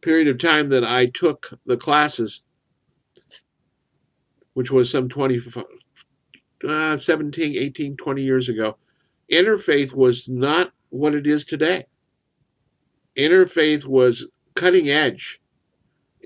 period 0.00 0.28
of 0.28 0.38
time 0.38 0.68
that 0.68 0.84
I 0.84 1.06
took 1.06 1.50
the 1.66 1.76
classes, 1.76 2.42
which 4.54 4.70
was 4.70 4.90
some 4.90 5.08
20, 5.08 5.40
uh, 6.66 6.96
17, 6.96 7.56
18, 7.56 7.96
20 7.96 8.22
years 8.22 8.48
ago, 8.48 8.76
interfaith 9.30 9.94
was 9.94 10.28
not 10.28 10.72
what 10.88 11.14
it 11.14 11.26
is 11.26 11.44
today. 11.44 11.86
Interfaith 13.16 13.86
was 13.86 14.30
cutting 14.54 14.88
edge. 14.88 15.40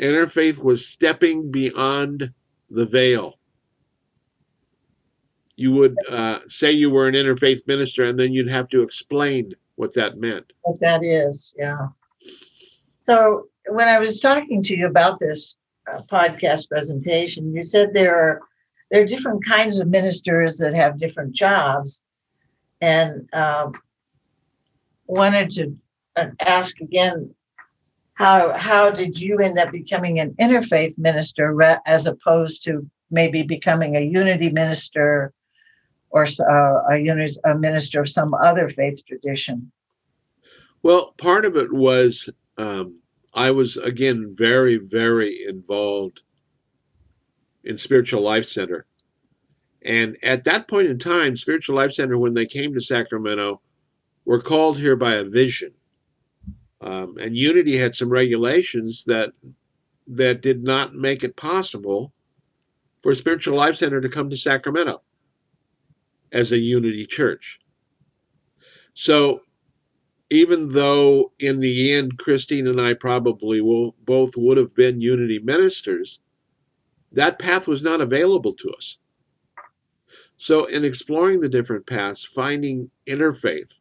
Interfaith 0.00 0.62
was 0.62 0.86
stepping 0.86 1.50
beyond 1.50 2.32
the 2.70 2.86
veil. 2.86 3.39
You 5.60 5.72
would 5.72 5.94
uh, 6.08 6.38
say 6.46 6.72
you 6.72 6.88
were 6.88 7.06
an 7.06 7.14
interfaith 7.14 7.68
minister, 7.68 8.06
and 8.06 8.18
then 8.18 8.32
you'd 8.32 8.48
have 8.48 8.70
to 8.70 8.80
explain 8.80 9.50
what 9.74 9.92
that 9.92 10.16
meant. 10.16 10.54
What 10.62 10.80
that 10.80 11.04
is, 11.04 11.52
yeah. 11.58 11.88
So 13.00 13.48
when 13.68 13.86
I 13.86 13.98
was 13.98 14.20
talking 14.20 14.62
to 14.62 14.74
you 14.74 14.86
about 14.86 15.18
this 15.18 15.58
uh, 15.86 16.00
podcast 16.10 16.70
presentation, 16.70 17.54
you 17.54 17.62
said 17.62 17.92
there 17.92 18.16
are 18.16 18.40
there 18.90 19.02
are 19.02 19.04
different 19.04 19.44
kinds 19.44 19.78
of 19.78 19.86
ministers 19.88 20.56
that 20.56 20.72
have 20.72 20.98
different 20.98 21.34
jobs, 21.34 22.04
and 22.80 23.28
um, 23.34 23.74
wanted 25.06 25.50
to 25.50 25.76
uh, 26.16 26.28
ask 26.40 26.80
again 26.80 27.34
how 28.14 28.56
how 28.56 28.88
did 28.88 29.20
you 29.20 29.40
end 29.40 29.58
up 29.58 29.70
becoming 29.72 30.20
an 30.20 30.30
interfaith 30.40 30.96
minister 30.96 31.54
as 31.84 32.06
opposed 32.06 32.64
to 32.64 32.88
maybe 33.10 33.42
becoming 33.42 33.94
a 33.94 34.00
unity 34.00 34.48
minister 34.48 35.34
or 36.10 36.24
uh, 36.24 36.82
a, 36.90 37.28
a 37.44 37.54
minister 37.54 38.00
of 38.00 38.10
some 38.10 38.34
other 38.34 38.68
faith 38.68 39.04
tradition? 39.06 39.70
Well, 40.82 41.14
part 41.18 41.44
of 41.44 41.56
it 41.56 41.72
was 41.72 42.28
um, 42.58 43.00
I 43.34 43.50
was 43.50 43.76
again 43.76 44.32
very 44.36 44.76
very 44.76 45.44
involved 45.46 46.22
in 47.64 47.76
Spiritual 47.76 48.22
Life 48.22 48.46
Center. 48.46 48.86
And 49.82 50.16
at 50.22 50.44
that 50.44 50.68
point 50.68 50.88
in 50.88 50.98
time, 50.98 51.36
Spiritual 51.36 51.76
Life 51.76 51.92
Center, 51.92 52.18
when 52.18 52.34
they 52.34 52.46
came 52.46 52.74
to 52.74 52.80
Sacramento, 52.80 53.60
were 54.24 54.40
called 54.40 54.78
here 54.78 54.96
by 54.96 55.14
a 55.14 55.24
vision. 55.24 55.72
Um, 56.82 57.16
and 57.18 57.36
Unity 57.36 57.76
had 57.76 57.94
some 57.94 58.08
regulations 58.08 59.04
that 59.04 59.32
that 60.06 60.42
did 60.42 60.64
not 60.64 60.94
make 60.94 61.22
it 61.22 61.36
possible 61.36 62.12
for 63.02 63.14
Spiritual 63.14 63.56
Life 63.56 63.76
Center 63.76 64.00
to 64.00 64.08
come 64.08 64.28
to 64.30 64.36
Sacramento 64.36 65.02
as 66.32 66.52
a 66.52 66.58
Unity 66.58 67.06
church. 67.06 67.60
So 68.94 69.42
even 70.30 70.68
though 70.68 71.32
in 71.40 71.60
the 71.60 71.92
end 71.92 72.18
Christine 72.18 72.68
and 72.68 72.80
I 72.80 72.94
probably 72.94 73.60
will 73.60 73.96
both 74.04 74.36
would 74.36 74.56
have 74.56 74.74
been 74.74 75.00
Unity 75.00 75.40
ministers, 75.40 76.20
that 77.12 77.40
path 77.40 77.66
was 77.66 77.82
not 77.82 78.00
available 78.00 78.52
to 78.52 78.70
us. 78.70 78.98
So, 80.36 80.64
in 80.64 80.84
exploring 80.84 81.40
the 81.40 81.50
different 81.50 81.86
paths, 81.86 82.24
finding 82.24 82.90
interfaith, 83.06 83.74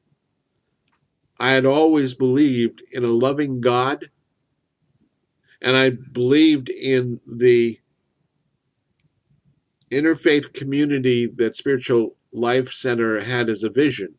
I 1.39 1.53
had 1.53 1.65
always 1.65 2.15
believed 2.15 2.84
in 2.91 3.06
a 3.06 3.10
loving 3.10 3.62
God, 3.62 4.10
and 5.62 5.77
I 5.77 5.91
believed 5.91 6.70
in 6.70 7.22
the 7.25 7.79
interfaith 9.89 10.54
community 10.54 11.28
that 11.38 11.56
Spiritual 11.56 12.17
Life 12.32 12.72
Center 12.72 13.24
had 13.24 13.50
as 13.50 13.63
a 13.63 13.70
vision 13.70 14.15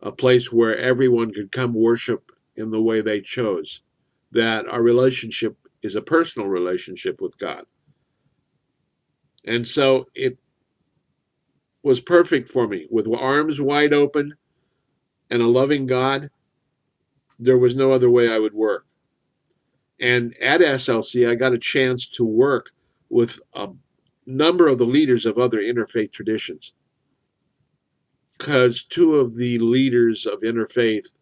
a 0.00 0.12
place 0.12 0.52
where 0.52 0.76
everyone 0.76 1.32
could 1.32 1.50
come 1.50 1.74
worship 1.74 2.30
in 2.54 2.70
the 2.70 2.82
way 2.82 3.00
they 3.00 3.20
chose, 3.20 3.82
that 4.30 4.66
our 4.68 4.82
relationship 4.82 5.56
is 5.82 5.96
a 5.96 6.02
personal 6.02 6.48
relationship 6.48 7.20
with 7.20 7.38
God. 7.38 7.64
And 9.44 9.66
so 9.66 10.06
it 10.14 10.38
was 11.82 12.00
perfect 12.00 12.48
for 12.48 12.66
me 12.66 12.86
with 12.90 13.06
arms 13.06 13.60
wide 13.60 13.92
open 13.92 14.32
and 15.30 15.40
a 15.40 15.46
loving 15.46 15.86
God. 15.86 16.30
There 17.38 17.58
was 17.58 17.76
no 17.76 17.92
other 17.92 18.10
way 18.10 18.28
I 18.28 18.38
would 18.38 18.54
work. 18.54 18.86
And 20.00 20.36
at 20.42 20.60
SLC, 20.60 21.28
I 21.28 21.34
got 21.36 21.52
a 21.52 21.58
chance 21.58 22.06
to 22.10 22.24
work 22.24 22.70
with 23.08 23.40
a 23.54 23.68
number 24.26 24.66
of 24.66 24.78
the 24.78 24.86
leaders 24.86 25.24
of 25.24 25.38
other 25.38 25.58
interfaith 25.58 26.12
traditions. 26.12 26.74
Because 28.38 28.84
two 28.84 29.16
of 29.16 29.36
the 29.36 29.58
leaders 29.58 30.26
of 30.26 30.40
interfaith 30.40 31.14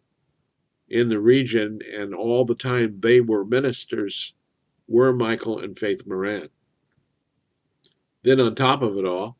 in 0.89 1.07
the 1.07 1.19
region 1.19 1.79
and 1.93 2.13
all 2.13 2.45
the 2.45 2.55
time 2.55 2.99
they 2.99 3.21
were 3.21 3.45
ministers 3.45 4.33
were 4.87 5.13
Michael 5.13 5.59
and 5.59 5.77
Faith 5.77 6.05
Moran. 6.05 6.49
Then, 8.23 8.39
on 8.39 8.55
top 8.55 8.81
of 8.81 8.97
it 8.97 9.05
all, 9.05 9.37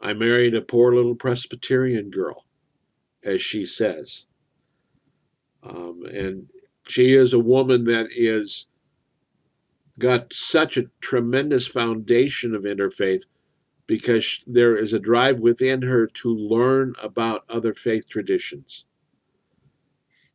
I 0.00 0.14
married 0.14 0.54
a 0.54 0.62
poor 0.62 0.94
little 0.94 1.14
Presbyterian 1.14 2.10
girl, 2.10 2.44
as 3.24 3.40
she 3.40 3.64
says. 3.64 4.26
Um, 5.62 6.04
and 6.06 6.48
she 6.86 7.12
is 7.12 7.32
a 7.32 7.40
woman 7.40 7.84
that 7.84 8.08
is 8.14 8.68
got 9.98 10.32
such 10.32 10.76
a 10.76 10.90
tremendous 11.00 11.66
foundation 11.66 12.54
of 12.54 12.62
interfaith 12.62 13.22
because 13.86 14.44
there 14.46 14.76
is 14.76 14.92
a 14.92 14.98
drive 14.98 15.40
within 15.40 15.82
her 15.82 16.06
to 16.06 16.34
learn 16.34 16.94
about 17.02 17.44
other 17.48 17.72
faith 17.72 18.08
traditions. 18.08 18.84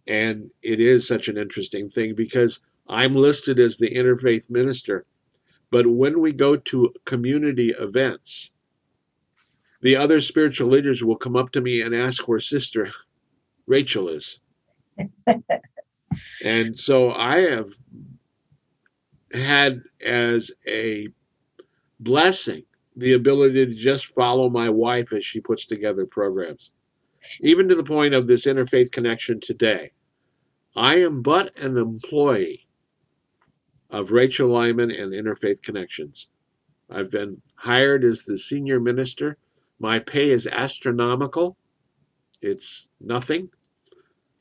And 0.08 0.52
it 0.62 0.80
is 0.80 1.08
such 1.08 1.28
an 1.28 1.38
interesting 1.38 1.90
thing 1.90 2.16
because 2.16 2.60
I'm 2.88 3.14
listed 3.14 3.60
as 3.60 3.78
the 3.78 3.94
interfaith 3.94 4.50
minister, 4.50 5.06
but 5.70 5.88
when 5.88 6.20
we 6.20 6.32
go 6.32 6.56
to 6.56 6.94
community 7.06 7.70
events, 7.70 8.52
the 9.82 9.96
other 9.96 10.22
spiritual 10.22 10.70
leaders 10.70 11.04
will 11.04 11.16
come 11.16 11.36
up 11.36 11.52
to 11.52 11.62
me 11.62 11.82
and 11.82 11.96
ask 11.96 12.28
where 12.28 12.40
Sister 12.40 12.92
Rachel 13.66 14.10
is. 14.10 14.42
and 16.44 16.78
so 16.78 17.12
I 17.12 17.38
have 17.38 17.70
had 19.34 19.84
as 20.06 20.52
a 20.68 21.08
blessing 22.00 22.64
the 22.96 23.14
ability 23.14 23.66
to 23.66 23.74
just 23.74 24.08
follow 24.08 24.50
my 24.50 24.70
wife 24.70 25.14
as 25.14 25.26
she 25.26 25.40
puts 25.40 25.66
together 25.66 26.06
programs, 26.06 26.72
even 27.42 27.68
to 27.68 27.76
the 27.76 27.84
point 27.84 28.14
of 28.14 28.28
this 28.28 28.46
interfaith 28.46 28.92
connection 28.92 29.40
today. 29.40 29.92
I 30.76 30.98
am 30.98 31.22
but 31.22 31.56
an 31.58 31.78
employee 31.78 32.68
of 33.90 34.12
Rachel 34.12 34.50
Lyman 34.50 34.92
and 34.92 35.12
Interfaith 35.12 35.62
Connections. 35.62 36.30
I've 36.90 37.12
been 37.12 37.42
hired 37.56 38.04
as 38.04 38.24
the 38.24 38.38
senior 38.38 38.80
minister. 38.80 39.38
My 39.80 40.00
pay 40.00 40.30
is 40.30 40.48
astronomical. 40.48 41.58
It's 42.42 42.88
nothing, 43.00 43.50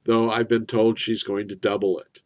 though 0.05 0.31
I've 0.31 0.49
been 0.49 0.67
told 0.67 0.99
she's 0.99 1.23
going 1.23 1.49
to 1.49 1.57
double 1.57 1.99
it. 1.99 2.23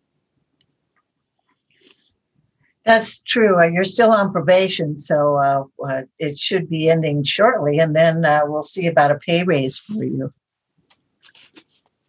That's 2.85 3.23
true. 3.23 3.65
You're 3.73 3.83
still 3.83 4.13
on 4.13 4.31
probation, 4.31 4.99
so 4.99 5.37
uh, 5.37 5.65
uh, 5.89 6.03
it 6.19 6.39
should 6.39 6.69
be 6.69 6.91
ending 6.91 7.25
shortly, 7.25 7.79
and 7.79 7.97
then 7.97 8.27
uh, 8.27 8.43
we'll 8.45 8.63
see 8.63 8.87
about 8.87 9.11
a 9.11 9.15
pay 9.15 9.43
raise 9.43 9.79
for 9.79 10.05
you. 10.05 10.33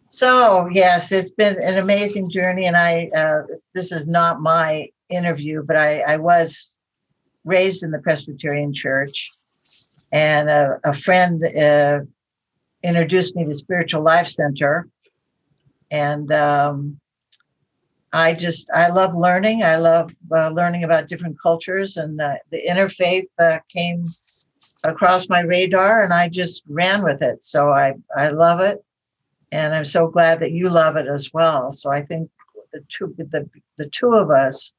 So 0.08 0.68
yes, 0.72 1.12
it's 1.12 1.30
been 1.30 1.56
an 1.62 1.78
amazing 1.78 2.30
journey, 2.30 2.66
and 2.66 2.76
I 2.76 3.10
uh, 3.16 3.42
this 3.74 3.90
is 3.90 4.06
not 4.06 4.42
my 4.42 4.88
interview, 5.08 5.62
but 5.62 5.76
I, 5.76 6.00
I 6.00 6.16
was 6.18 6.74
raised 7.44 7.82
in 7.82 7.90
the 7.90 7.98
Presbyterian 7.98 8.74
Church, 8.74 9.30
and 10.12 10.50
a, 10.50 10.78
a 10.84 10.92
friend 10.92 11.42
uh, 11.42 12.00
introduced 12.82 13.34
me 13.34 13.46
to 13.46 13.54
Spiritual 13.54 14.02
Life 14.02 14.28
Center, 14.28 14.88
and 15.90 16.30
um, 16.32 17.00
I 18.16 18.32
just 18.32 18.70
I 18.70 18.88
love 18.88 19.14
learning. 19.14 19.62
I 19.62 19.76
love 19.76 20.16
uh, 20.34 20.48
learning 20.48 20.84
about 20.84 21.06
different 21.06 21.38
cultures, 21.38 21.98
and 21.98 22.18
uh, 22.18 22.36
the 22.50 22.62
interfaith 22.66 23.26
uh, 23.38 23.58
came 23.68 24.06
across 24.84 25.28
my 25.28 25.40
radar, 25.40 26.02
and 26.02 26.14
I 26.14 26.30
just 26.30 26.62
ran 26.66 27.04
with 27.04 27.20
it. 27.20 27.42
So 27.42 27.70
I 27.70 27.92
I 28.16 28.28
love 28.28 28.60
it, 28.60 28.82
and 29.52 29.74
I'm 29.74 29.84
so 29.84 30.08
glad 30.08 30.40
that 30.40 30.52
you 30.52 30.70
love 30.70 30.96
it 30.96 31.06
as 31.06 31.30
well. 31.34 31.70
So 31.70 31.90
I 31.90 32.00
think 32.00 32.30
the 32.72 32.82
two 32.88 33.14
the 33.18 33.50
the 33.76 33.90
two 33.90 34.14
of 34.14 34.30
us 34.30 34.72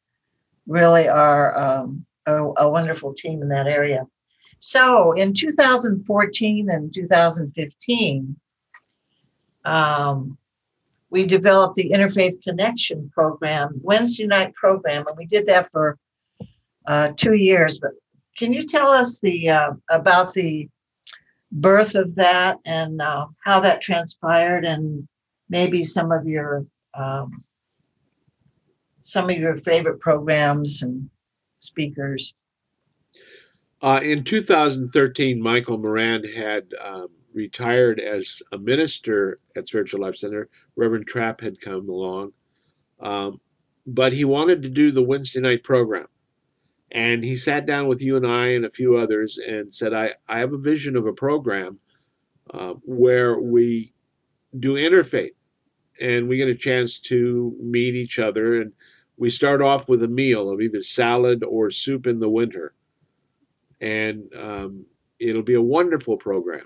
really 0.66 1.08
are 1.08 1.56
um, 1.60 2.08
a, 2.26 2.44
a 2.58 2.68
wonderful 2.68 3.14
team 3.14 3.44
in 3.44 3.50
that 3.50 3.68
area. 3.68 4.08
So 4.58 5.12
in 5.12 5.36
2014 5.36 6.70
and 6.72 6.92
2015, 6.92 8.36
um, 9.64 10.38
we 11.10 11.26
developed 11.26 11.76
the 11.76 11.92
Interfaith 11.94 12.42
Connection 12.44 13.10
program, 13.14 13.80
Wednesday 13.82 14.28
night 14.28 14.54
program, 14.56 15.08
and 15.08 15.18
we 15.18 15.26
did 15.26 15.48
that 15.48 15.70
for 15.70 15.98
uh, 16.86 17.10
two 17.16 17.34
years. 17.34 17.80
But 17.80 17.92
can 18.38 18.52
you 18.54 18.66
tell 18.66 18.92
us 18.92 19.20
the 19.20 19.50
uh, 19.50 19.72
about 19.90 20.34
the 20.34 20.68
birth 21.52 21.96
of 21.96 22.16
that 22.16 22.58
and 22.66 23.02
uh, 23.02 23.28
how 23.44 23.60
that 23.62 23.82
transpired, 23.82 24.66
and 24.66 25.08
maybe 25.50 25.84
some 25.84 26.12
of 26.12 26.28
your 26.28 26.66
um, 26.94 27.44
some 29.02 29.30
of 29.30 29.38
your 29.38 29.56
favorite 29.56 30.00
programs 30.00 30.82
and 30.82 31.10
speakers? 31.60 32.34
Uh, 33.82 34.00
in 34.04 34.24
2013, 34.24 35.42
Michael 35.42 35.78
Moran 35.78 36.24
had 36.24 36.66
um, 36.82 37.10
retired 37.38 38.00
as 38.00 38.42
a 38.52 38.58
minister 38.58 39.40
at 39.56 39.68
Spiritual 39.68 40.02
Life 40.02 40.18
Center. 40.18 40.50
Reverend 40.76 41.08
Trapp 41.08 41.40
had 41.40 41.62
come 41.62 41.88
along, 41.88 42.34
um, 43.00 43.40
but 43.86 44.12
he 44.12 44.26
wanted 44.26 44.64
to 44.64 44.70
do 44.70 44.92
the 44.92 45.04
Wednesday 45.04 45.40
night 45.40 45.64
program. 45.64 46.08
And 46.92 47.24
he 47.24 47.36
sat 47.36 47.66
down 47.66 47.88
with 47.88 48.02
you 48.02 48.16
and 48.16 48.26
I 48.26 48.48
and 48.48 48.66
a 48.66 48.72
few 48.72 48.98
others 48.98 49.38
and 49.38 49.74
said, 49.74 49.94
I, 49.94 50.16
I 50.28 50.40
have 50.40 50.54
a 50.54 50.58
vision 50.58 50.96
of 50.96 51.06
a 51.06 51.14
program 51.14 51.80
uh, 52.54 52.74
where 52.84 53.40
we 53.40 53.94
do 54.58 54.76
interfaith 54.76 55.36
and 56.00 56.28
we 56.28 56.38
get 56.38 56.48
a 56.48 56.56
chance 56.56 57.00
to 57.02 57.56
meet 57.60 57.96
each 57.96 58.20
other. 58.20 58.62
And 58.62 58.72
we 59.18 59.30
start 59.30 59.62
off 59.62 59.90
with 59.90 60.02
a 60.04 60.08
meal 60.08 60.50
of 60.50 60.62
either 60.62 60.82
salad 60.82 61.44
or 61.44 61.70
soup 61.70 62.08
in 62.08 62.20
the 62.20 62.30
winter. 62.30 62.74
And 63.82 64.34
um, 64.36 64.86
it'll 65.20 65.44
be 65.44 65.56
a 65.56 65.62
wonderful 65.62 66.18
program. 66.18 66.66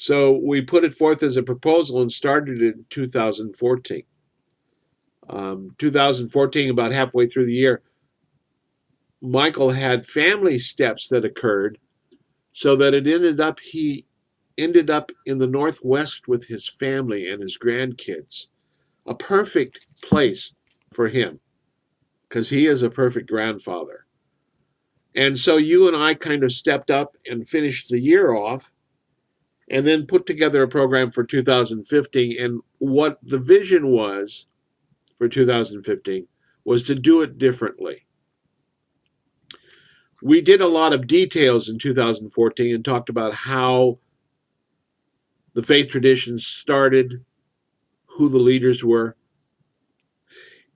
So 0.00 0.30
we 0.30 0.62
put 0.62 0.84
it 0.84 0.94
forth 0.94 1.24
as 1.24 1.36
a 1.36 1.42
proposal 1.42 2.00
and 2.00 2.12
started 2.12 2.62
it 2.62 2.76
in 2.76 2.84
2014. 2.88 4.04
Um, 5.28 5.74
2014, 5.76 6.70
about 6.70 6.92
halfway 6.92 7.26
through 7.26 7.46
the 7.46 7.54
year, 7.54 7.82
Michael 9.20 9.70
had 9.70 10.06
family 10.06 10.60
steps 10.60 11.08
that 11.08 11.24
occurred 11.24 11.78
so 12.52 12.76
that 12.76 12.94
it 12.94 13.08
ended 13.08 13.40
up 13.40 13.58
he 13.58 14.06
ended 14.56 14.88
up 14.88 15.10
in 15.26 15.38
the 15.38 15.48
northwest 15.48 16.28
with 16.28 16.46
his 16.46 16.68
family 16.68 17.28
and 17.28 17.42
his 17.42 17.58
grandkids 17.58 18.46
a 19.08 19.16
perfect 19.16 19.84
place 20.00 20.54
for 20.92 21.08
him 21.08 21.40
because 22.28 22.50
he 22.50 22.66
is 22.66 22.84
a 22.84 22.90
perfect 22.90 23.28
grandfather 23.28 24.06
and 25.14 25.36
so 25.36 25.56
you 25.56 25.88
and 25.88 25.96
i 25.96 26.14
kind 26.14 26.42
of 26.44 26.52
stepped 26.52 26.90
up 26.90 27.16
and 27.28 27.48
finished 27.48 27.88
the 27.90 28.00
year 28.00 28.32
off 28.32 28.72
and 29.70 29.86
then 29.86 30.06
put 30.06 30.26
together 30.26 30.62
a 30.62 30.68
program 30.68 31.10
for 31.10 31.24
2015 31.24 32.40
and 32.40 32.60
what 32.78 33.18
the 33.22 33.38
vision 33.38 33.88
was 33.88 34.46
for 35.18 35.28
2015 35.28 36.26
was 36.64 36.86
to 36.86 36.94
do 36.94 37.22
it 37.22 37.38
differently 37.38 38.06
we 40.22 40.40
did 40.40 40.60
a 40.60 40.66
lot 40.66 40.92
of 40.92 41.06
details 41.06 41.68
in 41.68 41.78
2014 41.78 42.74
and 42.74 42.84
talked 42.84 43.08
about 43.08 43.32
how 43.32 43.98
the 45.54 45.62
faith 45.62 45.88
traditions 45.88 46.46
started, 46.46 47.24
who 48.06 48.28
the 48.28 48.38
leaders 48.38 48.84
were. 48.84 49.16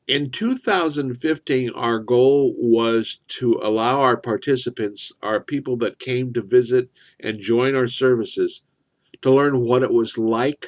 In 0.07 0.31
2015, 0.31 1.71
our 1.71 1.99
goal 1.99 2.55
was 2.59 3.21
to 3.29 3.59
allow 3.63 4.01
our 4.01 4.17
participants, 4.17 5.13
our 5.23 5.41
people 5.41 5.77
that 5.79 5.99
came 5.99 6.33
to 6.33 6.43
visit 6.43 6.91
and 7.21 7.39
join 7.39 7.75
our 7.75 7.87
services, 7.87 8.63
to 9.23 9.31
learn 9.31 9.61
what 9.61 9.83
it 9.83 9.93
was 9.93 10.19
like 10.19 10.67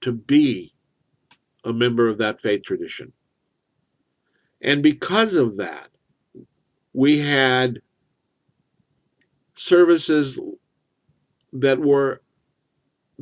to 0.00 0.12
be 0.12 0.72
a 1.64 1.72
member 1.72 2.08
of 2.08 2.18
that 2.18 2.40
faith 2.40 2.62
tradition. 2.62 3.12
And 4.60 4.82
because 4.82 5.36
of 5.36 5.56
that, 5.56 5.88
we 6.92 7.18
had 7.18 7.80
services 9.54 10.40
that 11.52 11.78
were 11.78 12.22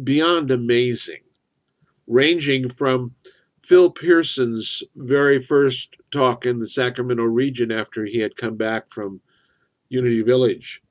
beyond 0.02 0.50
amazing, 0.50 1.22
ranging 2.06 2.68
from 2.68 3.14
Phil 3.60 3.90
Pearson's 3.90 4.82
very 4.96 5.40
first 5.40 5.96
talk 6.10 6.46
in 6.46 6.60
the 6.60 6.68
Sacramento 6.68 7.24
region 7.24 7.72
after 7.72 8.04
he 8.04 8.18
had 8.20 8.36
come 8.36 8.56
back 8.56 8.90
from 8.90 9.20
Unity 9.88 10.22
Village, 10.22 10.82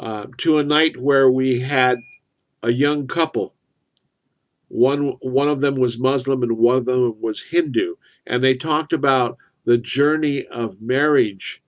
uh, 0.00 0.26
to 0.38 0.58
a 0.58 0.64
night 0.64 0.96
where 0.96 1.30
we 1.30 1.58
had 1.58 1.96
a 2.62 2.70
young 2.70 3.06
couple. 3.06 3.54
One 4.68 5.14
one 5.20 5.48
of 5.48 5.60
them 5.60 5.76
was 5.76 5.98
Muslim 5.98 6.42
and 6.42 6.58
one 6.58 6.76
of 6.76 6.84
them 6.84 7.20
was 7.20 7.42
Hindu, 7.42 7.94
and 8.26 8.44
they 8.44 8.54
talked 8.54 8.92
about 8.92 9.38
the 9.64 9.78
journey 9.78 10.46
of 10.46 10.80
marriage 10.80 11.62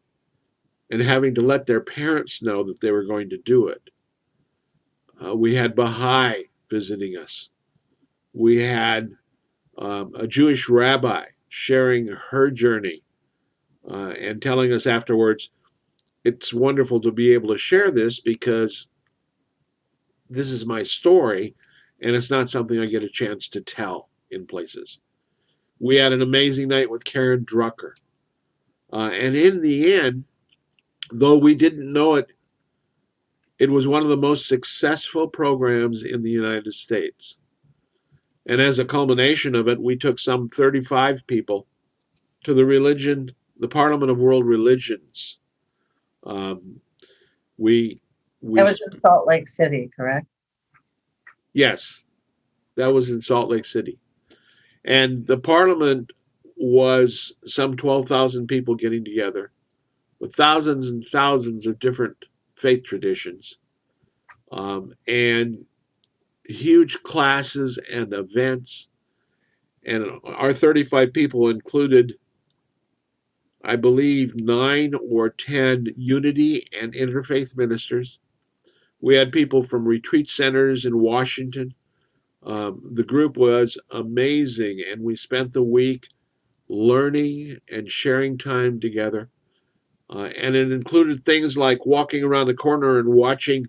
and 0.90 1.00
having 1.00 1.35
to 1.35 1.40
let 1.40 1.66
their 1.66 1.81
parents 1.81 2.42
know 2.42 2.62
that 2.64 2.81
they 2.81 2.90
were 2.90 3.05
going 3.05 3.31
to 3.31 3.38
do 3.38 3.68
it. 3.68 3.90
Uh, 5.22 5.37
we 5.37 5.55
had 5.55 5.74
Baha'i 5.76 6.44
visiting 6.68 7.16
us. 7.16 7.50
We 8.33 8.59
had 8.59 9.11
um, 9.79 10.12
a 10.14 10.26
Jewish 10.26 10.68
rabbi 10.68 11.26
sharing 11.48 12.09
her 12.31 12.50
journey 12.50 13.03
uh, 13.88 14.14
and 14.18 14.40
telling 14.40 14.72
us 14.72 14.87
afterwards, 14.87 15.50
it's 16.24 16.53
wonderful 16.53 17.00
to 17.00 17.12
be 17.12 17.33
able 17.33 17.48
to 17.48 17.59
share 17.59 17.90
this 17.90 18.20
because 18.20 18.88
this 20.30 20.50
is 20.50 20.64
my 20.64 20.82
story 20.82 21.54
and 22.00 22.16
it's 22.16 22.30
not 22.30 22.48
something 22.48 22.78
I 22.78 22.86
get 22.86 23.02
a 23.02 23.08
chance 23.08 23.48
to 23.48 23.60
tell 23.60 24.08
in 24.30 24.46
places. 24.46 25.00
We 25.78 25.96
had 25.96 26.12
an 26.12 26.22
amazing 26.22 26.68
night 26.68 26.90
with 26.90 27.04
Karen 27.04 27.44
Drucker. 27.44 27.92
Uh, 28.92 29.10
and 29.12 29.36
in 29.36 29.60
the 29.60 29.92
end, 29.94 30.24
though 31.12 31.38
we 31.38 31.54
didn't 31.54 31.92
know 31.92 32.14
it, 32.14 32.32
it 33.58 33.70
was 33.70 33.86
one 33.86 34.02
of 34.02 34.08
the 34.08 34.16
most 34.16 34.48
successful 34.48 35.28
programs 35.28 36.02
in 36.02 36.22
the 36.22 36.30
United 36.30 36.72
States. 36.72 37.38
And 38.46 38.60
as 38.60 38.78
a 38.78 38.84
culmination 38.84 39.54
of 39.54 39.68
it, 39.68 39.80
we 39.80 39.96
took 39.96 40.18
some 40.18 40.48
35 40.48 41.26
people 41.26 41.66
to 42.44 42.54
the 42.54 42.64
religion, 42.64 43.30
the 43.58 43.68
Parliament 43.68 44.10
of 44.10 44.18
World 44.18 44.46
Religions. 44.46 45.38
Um, 46.24 46.80
we, 47.58 48.00
we 48.40 48.59
that 48.59 48.64
was 48.64 48.81
in 48.81 49.00
Salt 49.00 49.26
Lake 49.26 49.48
City, 49.48 49.90
correct? 49.94 50.26
Yes, 51.53 52.07
that 52.76 52.92
was 52.92 53.11
in 53.11 53.20
Salt 53.20 53.50
Lake 53.50 53.64
City, 53.64 53.98
and 54.85 55.26
the 55.26 55.38
Parliament 55.38 56.12
was 56.57 57.35
some 57.44 57.74
12,000 57.74 58.46
people 58.46 58.74
getting 58.74 59.05
together 59.05 59.50
with 60.20 60.35
thousands 60.35 60.90
and 60.90 61.05
thousands 61.05 61.66
of 61.66 61.79
different 61.79 62.26
faith 62.55 62.85
traditions 62.85 63.59
um, 64.53 64.92
and 65.09 65.64
huge 66.46 67.03
classes 67.03 67.79
and 67.92 68.12
events. 68.12 68.88
And 69.85 70.07
our 70.24 70.53
35 70.53 71.12
people 71.12 71.48
included, 71.48 72.14
I 73.64 73.76
believe, 73.76 74.37
nine 74.37 74.92
or 75.11 75.31
10 75.31 75.87
unity 75.96 76.66
and 76.81 76.92
interfaith 76.92 77.57
ministers. 77.57 78.19
We 79.00 79.14
had 79.14 79.32
people 79.32 79.62
from 79.62 79.86
retreat 79.86 80.28
centers 80.28 80.84
in 80.84 80.98
Washington. 80.98 81.74
Um, 82.42 82.82
the 82.92 83.04
group 83.04 83.36
was 83.36 83.78
amazing, 83.90 84.82
and 84.90 85.02
we 85.02 85.14
spent 85.14 85.52
the 85.52 85.62
week 85.62 86.08
learning 86.68 87.58
and 87.70 87.90
sharing 87.90 88.38
time 88.38 88.80
together. 88.80 89.28
Uh, 90.08 90.30
and 90.38 90.54
it 90.56 90.72
included 90.72 91.20
things 91.20 91.56
like 91.56 91.86
walking 91.86 92.24
around 92.24 92.46
the 92.46 92.54
corner 92.54 92.98
and 92.98 93.08
watching 93.08 93.66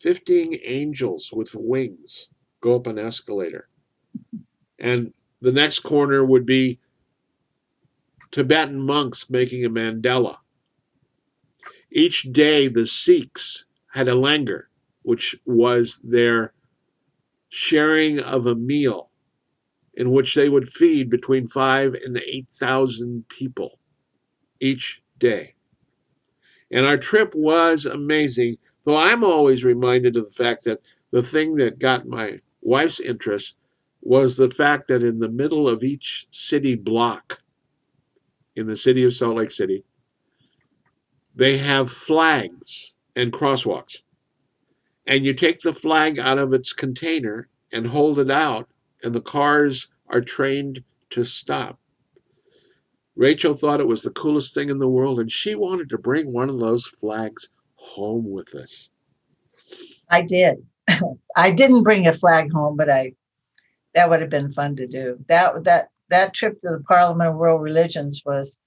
15 0.00 0.58
angels 0.64 1.30
with 1.32 1.54
wings 1.54 2.28
go 2.60 2.74
up 2.74 2.86
an 2.86 2.98
escalator. 2.98 3.68
And 4.78 5.12
the 5.40 5.52
next 5.52 5.80
corner 5.80 6.24
would 6.24 6.46
be 6.46 6.80
Tibetan 8.30 8.80
monks 8.80 9.28
making 9.28 9.64
a 9.64 9.70
mandala. 9.70 10.38
Each 11.90 12.22
day, 12.32 12.68
the 12.68 12.86
Sikhs 12.86 13.66
had 13.92 14.08
a 14.08 14.14
langar, 14.14 14.68
which 15.02 15.36
was 15.44 16.00
their 16.02 16.52
sharing 17.50 18.18
of 18.20 18.46
a 18.46 18.54
meal 18.54 19.10
in 19.94 20.10
which 20.10 20.34
they 20.34 20.48
would 20.48 20.68
feed 20.68 21.10
between 21.10 21.46
five 21.46 21.94
and 21.94 22.16
8,000 22.16 23.28
people 23.28 23.78
each 24.60 25.02
day. 25.18 25.54
And 26.70 26.86
our 26.86 26.96
trip 26.96 27.34
was 27.34 27.84
amazing, 27.84 28.56
though 28.84 28.96
I'm 28.96 29.22
always 29.22 29.64
reminded 29.64 30.16
of 30.16 30.24
the 30.24 30.44
fact 30.44 30.64
that 30.64 30.80
the 31.10 31.20
thing 31.20 31.56
that 31.56 31.78
got 31.78 32.06
my 32.08 32.40
wife's 32.62 33.00
interest 33.00 33.56
was 34.00 34.38
the 34.38 34.50
fact 34.50 34.88
that 34.88 35.02
in 35.02 35.18
the 35.18 35.28
middle 35.28 35.68
of 35.68 35.82
each 35.82 36.26
city 36.30 36.74
block 36.74 37.42
in 38.56 38.66
the 38.66 38.76
city 38.76 39.04
of 39.04 39.14
Salt 39.14 39.36
Lake 39.36 39.50
City, 39.50 39.84
they 41.34 41.58
have 41.58 41.90
flags 41.90 42.91
and 43.16 43.32
crosswalks. 43.32 44.02
And 45.06 45.24
you 45.24 45.34
take 45.34 45.60
the 45.60 45.72
flag 45.72 46.18
out 46.18 46.38
of 46.38 46.52
its 46.52 46.72
container 46.72 47.48
and 47.72 47.86
hold 47.86 48.18
it 48.18 48.30
out, 48.30 48.68
and 49.02 49.14
the 49.14 49.20
cars 49.20 49.88
are 50.08 50.20
trained 50.20 50.84
to 51.10 51.24
stop. 51.24 51.78
Rachel 53.16 53.54
thought 53.54 53.80
it 53.80 53.88
was 53.88 54.02
the 54.02 54.10
coolest 54.10 54.54
thing 54.54 54.68
in 54.68 54.78
the 54.78 54.88
world, 54.88 55.18
and 55.18 55.30
she 55.30 55.54
wanted 55.54 55.88
to 55.90 55.98
bring 55.98 56.32
one 56.32 56.48
of 56.48 56.58
those 56.58 56.86
flags 56.86 57.50
home 57.74 58.30
with 58.30 58.54
us. 58.54 58.90
I 60.08 60.22
did. 60.22 60.64
I 61.36 61.50
didn't 61.50 61.82
bring 61.82 62.06
a 62.06 62.12
flag 62.12 62.52
home, 62.52 62.76
but 62.76 62.88
I 62.88 63.14
that 63.94 64.08
would 64.08 64.20
have 64.20 64.30
been 64.30 64.52
fun 64.52 64.76
to 64.76 64.86
do. 64.86 65.18
That 65.28 65.64
that 65.64 65.90
that 66.08 66.34
trip 66.34 66.60
to 66.60 66.70
the 66.70 66.84
Parliament 66.86 67.30
of 67.30 67.36
World 67.36 67.62
Religions 67.62 68.22
was 68.24 68.58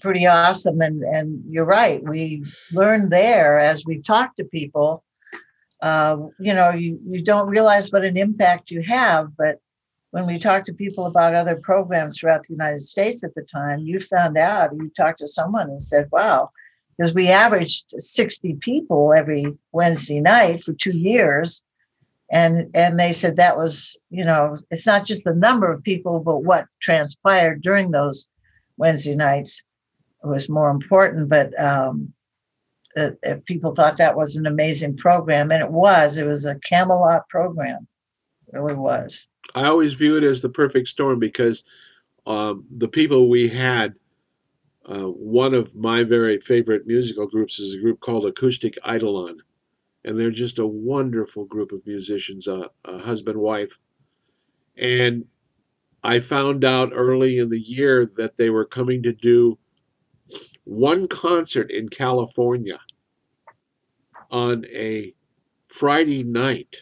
pretty 0.00 0.26
awesome. 0.26 0.80
And 0.80 1.02
and 1.02 1.42
you're 1.48 1.64
right, 1.64 2.02
we 2.02 2.44
learned 2.72 3.10
there 3.10 3.58
as 3.58 3.84
we 3.84 4.00
talked 4.00 4.36
to 4.38 4.44
people. 4.44 5.04
Uh, 5.80 6.28
you 6.38 6.54
know, 6.54 6.70
you, 6.70 7.00
you 7.04 7.24
don't 7.24 7.48
realize 7.48 7.90
what 7.90 8.04
an 8.04 8.16
impact 8.16 8.70
you 8.70 8.82
have, 8.82 9.36
but 9.36 9.58
when 10.12 10.26
we 10.26 10.38
talked 10.38 10.66
to 10.66 10.74
people 10.74 11.06
about 11.06 11.34
other 11.34 11.56
programs 11.56 12.18
throughout 12.18 12.44
the 12.44 12.52
United 12.52 12.82
States 12.82 13.24
at 13.24 13.34
the 13.34 13.42
time, 13.42 13.80
you 13.80 13.98
found 13.98 14.36
out, 14.36 14.70
you 14.74 14.90
talked 14.96 15.18
to 15.18 15.26
someone 15.26 15.68
and 15.70 15.82
said, 15.82 16.06
wow, 16.12 16.50
because 16.96 17.14
we 17.14 17.30
averaged 17.30 17.94
60 17.98 18.58
people 18.60 19.12
every 19.12 19.46
Wednesday 19.72 20.20
night 20.20 20.62
for 20.62 20.74
two 20.74 20.96
years. 20.96 21.64
And, 22.30 22.70
and 22.74 23.00
they 23.00 23.12
said 23.12 23.36
that 23.36 23.56
was, 23.56 23.98
you 24.10 24.24
know, 24.24 24.58
it's 24.70 24.86
not 24.86 25.06
just 25.06 25.24
the 25.24 25.34
number 25.34 25.72
of 25.72 25.82
people, 25.82 26.20
but 26.20 26.44
what 26.44 26.66
transpired 26.80 27.62
during 27.62 27.90
those 27.90 28.28
Wednesday 28.76 29.16
nights 29.16 29.62
was 30.24 30.48
more 30.48 30.70
important. 30.70 31.28
But 31.28 31.58
um, 31.60 32.12
if 32.96 33.44
people 33.44 33.74
thought 33.74 33.98
that 33.98 34.16
was 34.16 34.36
an 34.36 34.46
amazing 34.46 34.96
program, 34.96 35.50
and 35.50 35.62
it 35.62 35.70
was, 35.70 36.18
it 36.18 36.26
was 36.26 36.44
a 36.44 36.58
Camelot 36.60 37.28
program, 37.28 37.86
it 38.52 38.58
really 38.58 38.74
was. 38.74 39.26
I 39.54 39.66
always 39.66 39.94
view 39.94 40.16
it 40.16 40.24
as 40.24 40.42
the 40.42 40.48
perfect 40.48 40.88
storm 40.88 41.18
because 41.18 41.64
um, 42.26 42.64
the 42.70 42.88
people 42.88 43.28
we 43.28 43.48
had 43.48 43.94
uh, 44.84 45.08
one 45.08 45.54
of 45.54 45.74
my 45.76 46.02
very 46.02 46.38
favorite 46.38 46.86
musical 46.86 47.26
groups 47.26 47.58
is 47.58 47.74
a 47.74 47.80
group 47.80 48.00
called 48.00 48.26
Acoustic 48.26 48.76
Eidolon. 48.88 49.40
And 50.04 50.18
they're 50.18 50.30
just 50.30 50.58
a 50.58 50.66
wonderful 50.66 51.44
group 51.44 51.70
of 51.70 51.86
musicians, 51.86 52.48
uh, 52.48 52.66
a 52.84 52.98
husband, 52.98 53.38
wife. 53.38 53.78
And 54.76 55.26
I 56.02 56.18
found 56.18 56.64
out 56.64 56.90
early 56.92 57.38
in 57.38 57.50
the 57.50 57.60
year 57.60 58.10
that 58.16 58.36
they 58.36 58.50
were 58.50 58.64
coming 58.64 59.02
to 59.04 59.12
do 59.12 59.58
one 60.64 61.08
concert 61.08 61.70
in 61.70 61.88
California 61.88 62.80
on 64.30 64.64
a 64.72 65.14
Friday 65.68 66.24
night. 66.24 66.76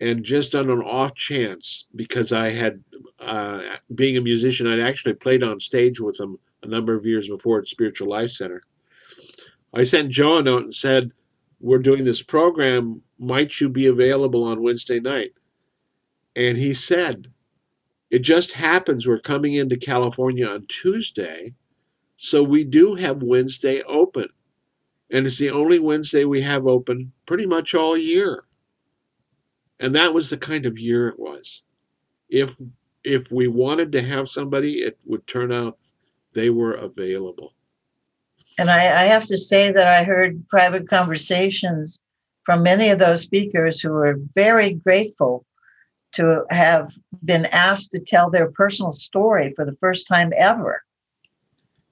And 0.00 0.24
just 0.24 0.54
on 0.54 0.68
an 0.70 0.82
off 0.82 1.14
chance, 1.14 1.86
because 1.94 2.32
I 2.32 2.50
had 2.50 2.82
uh, 3.20 3.62
being 3.94 4.16
a 4.16 4.20
musician, 4.20 4.66
I'd 4.66 4.80
actually 4.80 5.14
played 5.14 5.42
on 5.42 5.60
stage 5.60 6.00
with 6.00 6.18
them 6.18 6.38
a 6.62 6.66
number 6.66 6.94
of 6.94 7.06
years 7.06 7.28
before 7.28 7.60
at 7.60 7.68
Spiritual 7.68 8.08
Life 8.08 8.30
Center. 8.30 8.62
I 9.72 9.82
sent 9.82 10.10
Joe 10.10 10.38
a 10.38 10.42
note 10.42 10.64
and 10.64 10.74
said, 10.74 11.12
We're 11.60 11.78
doing 11.78 12.04
this 12.04 12.22
program. 12.22 13.02
Might 13.18 13.60
you 13.60 13.68
be 13.68 13.86
available 13.86 14.44
on 14.44 14.62
Wednesday 14.62 15.00
night? 15.00 15.32
And 16.36 16.56
he 16.56 16.74
said, 16.74 17.28
It 18.10 18.20
just 18.20 18.52
happens 18.52 19.06
we're 19.06 19.18
coming 19.18 19.54
into 19.54 19.76
California 19.76 20.46
on 20.46 20.66
Tuesday. 20.66 21.54
So 22.16 22.42
we 22.42 22.64
do 22.64 22.94
have 22.94 23.22
Wednesday 23.22 23.82
open. 23.82 24.28
And 25.10 25.26
it's 25.26 25.38
the 25.38 25.50
only 25.50 25.78
Wednesday 25.78 26.24
we 26.24 26.40
have 26.40 26.66
open 26.66 27.12
pretty 27.26 27.46
much 27.46 27.74
all 27.74 27.96
year. 27.96 28.44
And 29.80 29.94
that 29.94 30.14
was 30.14 30.30
the 30.30 30.38
kind 30.38 30.66
of 30.66 30.78
year 30.78 31.08
it 31.08 31.18
was. 31.18 31.62
If 32.28 32.56
if 33.02 33.30
we 33.30 33.48
wanted 33.48 33.92
to 33.92 34.02
have 34.02 34.30
somebody, 34.30 34.78
it 34.78 34.98
would 35.04 35.26
turn 35.26 35.52
out 35.52 35.76
they 36.34 36.48
were 36.48 36.72
available. 36.72 37.52
And 38.58 38.70
I, 38.70 38.78
I 38.78 39.04
have 39.04 39.26
to 39.26 39.36
say 39.36 39.70
that 39.72 39.86
I 39.86 40.04
heard 40.04 40.48
private 40.48 40.88
conversations 40.88 42.00
from 42.44 42.62
many 42.62 42.88
of 42.88 42.98
those 42.98 43.22
speakers 43.22 43.80
who 43.80 43.90
were 43.90 44.18
very 44.34 44.74
grateful 44.74 45.44
to 46.12 46.44
have 46.50 46.96
been 47.24 47.46
asked 47.46 47.90
to 47.90 47.98
tell 47.98 48.30
their 48.30 48.50
personal 48.50 48.92
story 48.92 49.52
for 49.54 49.64
the 49.64 49.76
first 49.80 50.06
time 50.06 50.32
ever. 50.36 50.82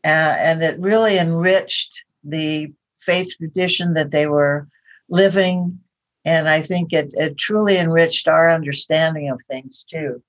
Uh, 0.04 0.34
and 0.38 0.62
it 0.62 0.78
really 0.78 1.18
enriched 1.18 2.04
the 2.24 2.72
faith 2.98 3.36
tradition 3.36 3.94
that 3.94 4.10
they 4.10 4.26
were 4.26 4.68
living. 5.08 5.78
And 6.24 6.48
I 6.48 6.62
think 6.62 6.92
it, 6.92 7.10
it 7.14 7.38
truly 7.38 7.78
enriched 7.78 8.28
our 8.28 8.50
understanding 8.50 9.30
of 9.30 9.40
things 9.48 9.84
too. 9.88 10.22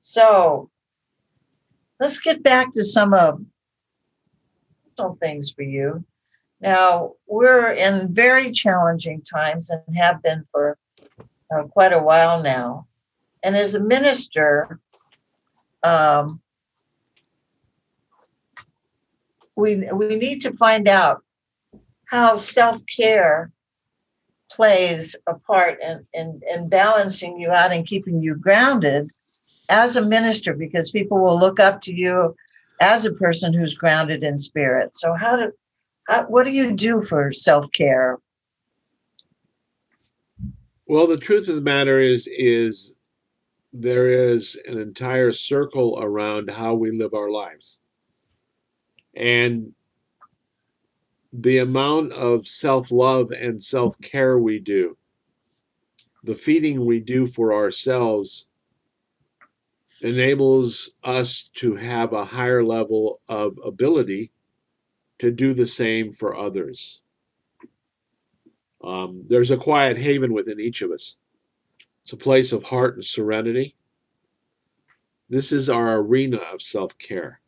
So 0.00 0.70
let's 2.00 2.20
get 2.20 2.42
back 2.42 2.72
to 2.74 2.84
some 2.84 3.12
of 3.14 3.44
things 5.20 5.50
for 5.50 5.62
you. 5.62 6.04
Now, 6.60 7.12
we're 7.26 7.72
in 7.72 8.14
very 8.14 8.50
challenging 8.50 9.22
times 9.22 9.70
and 9.70 9.96
have 9.96 10.22
been 10.22 10.44
for 10.50 10.78
uh, 11.54 11.64
quite 11.64 11.92
a 11.92 12.02
while 12.02 12.42
now. 12.42 12.86
And 13.42 13.56
as 13.56 13.74
a 13.74 13.80
minister, 13.80 14.80
um, 15.82 16.40
we, 19.56 19.88
we 19.92 20.16
need 20.16 20.40
to 20.42 20.52
find 20.52 20.86
out 20.86 21.22
how 22.04 22.36
self 22.36 22.80
care 22.94 23.50
plays 24.50 25.16
a 25.26 25.34
part 25.34 25.78
in, 25.82 26.02
in, 26.14 26.40
in 26.48 26.68
balancing 26.68 27.38
you 27.38 27.50
out 27.50 27.72
and 27.72 27.86
keeping 27.86 28.22
you 28.22 28.36
grounded 28.36 29.10
as 29.68 29.96
a 29.96 30.02
minister 30.02 30.54
because 30.54 30.92
people 30.92 31.20
will 31.20 31.38
look 31.38 31.58
up 31.58 31.82
to 31.82 31.92
you 31.92 32.34
as 32.80 33.04
a 33.04 33.12
person 33.12 33.52
who's 33.52 33.74
grounded 33.74 34.22
in 34.22 34.38
spirit. 34.38 34.94
So 34.94 35.14
how 35.14 35.36
do 35.36 35.52
how, 36.08 36.24
what 36.26 36.44
do 36.44 36.52
you 36.52 36.72
do 36.72 37.02
for 37.02 37.32
self-care? 37.32 38.18
Well, 40.86 41.08
the 41.08 41.16
truth 41.16 41.48
of 41.48 41.56
the 41.56 41.60
matter 41.60 41.98
is 41.98 42.28
is 42.28 42.94
there 43.72 44.08
is 44.08 44.60
an 44.68 44.78
entire 44.78 45.32
circle 45.32 45.98
around 46.00 46.48
how 46.48 46.74
we 46.74 46.96
live 46.96 47.12
our 47.12 47.30
lives. 47.30 47.80
And 49.16 49.72
the 51.32 51.58
amount 51.58 52.12
of 52.12 52.46
self-love 52.46 53.30
and 53.32 53.62
self-care 53.62 54.38
we 54.38 54.60
do, 54.60 54.96
the 56.22 56.34
feeding 56.34 56.84
we 56.84 57.00
do 57.00 57.26
for 57.26 57.54
ourselves 57.54 58.48
enables 60.02 60.94
us 61.04 61.48
to 61.54 61.76
have 61.76 62.12
a 62.12 62.24
higher 62.24 62.62
level 62.62 63.20
of 63.28 63.58
ability 63.64 64.30
to 65.18 65.30
do 65.30 65.54
the 65.54 65.66
same 65.66 66.12
for 66.12 66.36
others. 66.36 67.00
Um, 68.84 69.24
there's 69.26 69.50
a 69.50 69.56
quiet 69.56 69.96
haven 69.96 70.32
within 70.32 70.60
each 70.60 70.82
of 70.82 70.90
us. 70.90 71.16
It's 72.04 72.12
a 72.12 72.16
place 72.16 72.52
of 72.52 72.64
heart 72.64 72.94
and 72.94 73.04
serenity. 73.04 73.74
This 75.28 75.50
is 75.50 75.68
our 75.68 75.98
arena 75.98 76.36
of 76.36 76.62
self 76.62 76.96
care. 76.98 77.40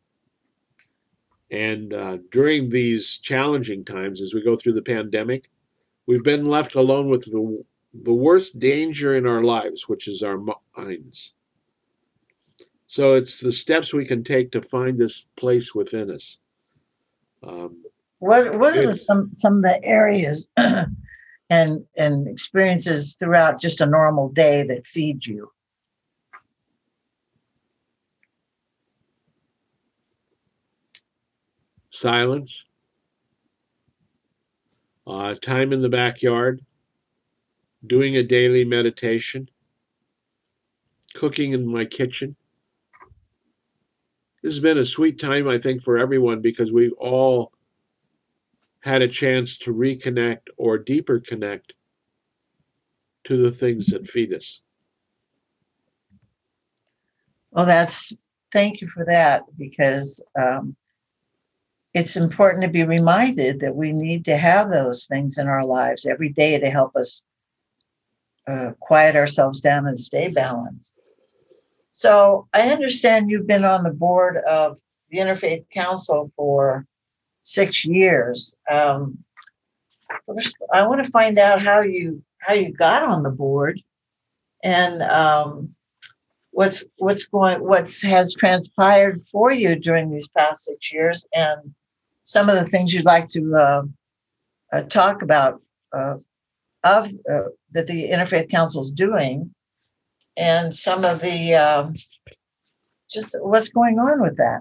And 1.51 1.93
uh, 1.93 2.17
during 2.31 2.69
these 2.69 3.17
challenging 3.17 3.83
times, 3.83 4.21
as 4.21 4.33
we 4.33 4.41
go 4.41 4.55
through 4.55 4.73
the 4.73 4.81
pandemic, 4.81 5.49
we've 6.05 6.23
been 6.23 6.47
left 6.47 6.75
alone 6.75 7.09
with 7.09 7.25
the, 7.25 7.63
the 7.93 8.13
worst 8.13 8.59
danger 8.59 9.15
in 9.15 9.25
our 9.25 9.43
lives, 9.43 9.89
which 9.89 10.07
is 10.07 10.21
our 10.21 10.39
minds. 10.77 11.33
So 12.85 13.13
it's 13.13 13.39
the 13.39 13.51
steps 13.51 13.93
we 13.93 14.05
can 14.05 14.23
take 14.23 14.51
to 14.51 14.61
find 14.61 14.97
this 14.97 15.25
place 15.35 15.73
within 15.73 16.11
us. 16.11 16.39
Um, 17.43 17.83
what 18.19 18.57
what 18.59 18.75
are 18.75 18.87
the, 18.87 18.97
some 18.97 19.31
some 19.35 19.57
of 19.57 19.61
the 19.61 19.81
areas 19.83 20.49
and 20.57 21.85
and 21.97 22.27
experiences 22.27 23.15
throughout 23.17 23.61
just 23.61 23.79
a 23.79 23.85
normal 23.85 24.29
day 24.29 24.63
that 24.63 24.85
feed 24.85 25.25
you? 25.25 25.51
Silence. 31.99 32.65
Uh, 35.05 35.35
time 35.35 35.73
in 35.73 35.81
the 35.81 35.89
backyard. 35.89 36.61
Doing 37.85 38.15
a 38.15 38.23
daily 38.23 38.65
meditation. 38.65 39.49
Cooking 41.13 41.53
in 41.53 41.71
my 41.71 41.85
kitchen 41.85 42.35
this 44.41 44.53
has 44.53 44.61
been 44.61 44.77
a 44.77 44.85
sweet 44.85 45.19
time, 45.19 45.47
I 45.47 45.57
think, 45.57 45.83
for 45.83 45.97
everyone 45.97 46.41
because 46.41 46.71
we've 46.71 46.93
all 46.93 47.51
had 48.81 49.01
a 49.01 49.07
chance 49.07 49.57
to 49.59 49.73
reconnect 49.73 50.43
or 50.57 50.77
deeper 50.77 51.19
connect 51.19 51.73
to 53.25 53.35
the 53.35 53.51
things 53.51 53.87
that 53.87 54.07
feed 54.07 54.33
us. 54.33 54.61
Well, 57.51 57.65
that's 57.65 58.13
thank 58.53 58.79
you 58.79 58.87
for 58.87 59.03
that 59.05 59.43
because 59.57 60.21
um, 60.39 60.75
it's 61.93 62.15
important 62.15 62.63
to 62.63 62.69
be 62.69 62.83
reminded 62.83 63.61
that 63.61 63.75
we 63.75 63.91
need 63.91 64.25
to 64.25 64.37
have 64.37 64.69
those 64.69 65.05
things 65.07 65.37
in 65.37 65.47
our 65.47 65.65
lives 65.65 66.05
every 66.05 66.29
day 66.29 66.59
to 66.59 66.69
help 66.69 66.95
us 66.95 67.25
uh, 68.47 68.71
quiet 68.79 69.15
ourselves 69.15 69.61
down 69.61 69.87
and 69.87 69.99
stay 69.99 70.27
balanced. 70.27 70.93
So 71.91 72.47
I 72.53 72.69
understand 72.69 73.29
you've 73.29 73.47
been 73.47 73.65
on 73.65 73.83
the 73.83 73.91
board 73.91 74.37
of 74.37 74.77
the 75.09 75.17
Interfaith 75.17 75.65
Council 75.69 76.31
for 76.35 76.85
six 77.41 77.85
years. 77.85 78.55
Um, 78.69 79.17
first, 80.25 80.55
I 80.73 80.87
want 80.87 81.03
to 81.03 81.11
find 81.11 81.39
out 81.39 81.61
how 81.61 81.81
you 81.81 82.23
how 82.39 82.53
you 82.53 82.71
got 82.71 83.03
on 83.03 83.23
the 83.23 83.29
board, 83.29 83.81
and 84.63 85.01
um, 85.01 85.75
what's 86.51 86.85
what's 86.99 87.25
going 87.25 87.61
what's 87.61 88.01
has 88.01 88.33
transpired 88.33 89.23
for 89.25 89.51
you 89.51 89.75
during 89.75 90.09
these 90.09 90.27
past 90.29 90.65
six 90.65 90.93
years, 90.93 91.27
and 91.33 91.73
some 92.29 92.47
of 92.47 92.59
the 92.59 92.69
things 92.69 92.93
you'd 92.93 93.05
like 93.05 93.27
to 93.27 93.55
uh, 93.55 93.81
uh, 94.71 94.81
talk 94.83 95.23
about 95.23 95.59
uh, 95.93 96.17
of 96.83 97.11
uh, 97.27 97.49
that 97.71 97.87
the 97.87 98.07
Interfaith 98.07 98.51
Council 98.51 98.83
is 98.83 98.91
doing, 98.91 99.51
and 100.37 100.75
some 100.75 101.03
of 101.03 101.21
the 101.21 101.55
um, 101.55 101.95
just 103.11 103.35
what's 103.41 103.69
going 103.69 103.97
on 103.97 104.21
with 104.21 104.37
that. 104.37 104.59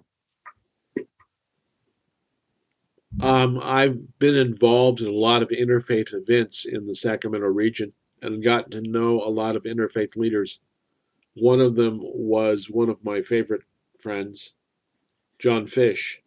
Um, 3.21 3.61
I've 3.63 4.19
been 4.19 4.37
involved 4.37 5.03
in 5.03 5.09
a 5.09 5.13
lot 5.13 5.43
of 5.43 5.51
interfaith 5.51 6.15
events 6.15 6.65
in 6.65 6.87
the 6.87 6.95
Sacramento 6.95 7.49
region 7.49 7.93
and 8.23 8.43
gotten 8.43 8.71
to 8.71 8.81
know 8.81 9.21
a 9.21 9.29
lot 9.29 9.57
of 9.57 9.65
interfaith 9.65 10.17
leaders. 10.17 10.61
One 11.35 11.61
of 11.61 11.75
them 11.75 12.01
was 12.01 12.71
one 12.71 12.89
of 12.89 13.05
my 13.05 13.21
favorite 13.21 13.63
friends, 13.99 14.55
John 15.39 15.67
Fish. 15.67 16.23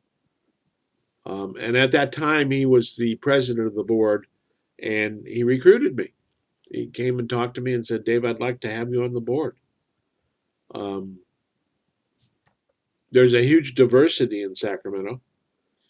Um, 1.25 1.55
and 1.60 1.77
at 1.77 1.91
that 1.91 2.12
time, 2.12 2.51
he 2.51 2.65
was 2.65 2.95
the 2.95 3.15
president 3.15 3.67
of 3.67 3.75
the 3.75 3.84
board 3.84 4.27
and 4.81 5.25
he 5.27 5.43
recruited 5.43 5.95
me. 5.95 6.12
He 6.71 6.88
came 6.88 7.19
and 7.19 7.29
talked 7.29 7.55
to 7.55 7.62
me 7.62 7.73
and 7.73 7.86
said, 7.86 8.03
Dave, 8.03 8.25
I'd 8.25 8.39
like 8.39 8.62
to 8.62 8.71
have 8.71 8.91
you 8.91 9.03
on 9.03 9.13
the 9.13 9.21
board. 9.21 9.57
Um, 10.73 11.19
there's 13.12 13.34
a 13.34 13.43
huge 13.43 13.75
diversity 13.75 14.41
in 14.41 14.55
Sacramento, 14.55 15.19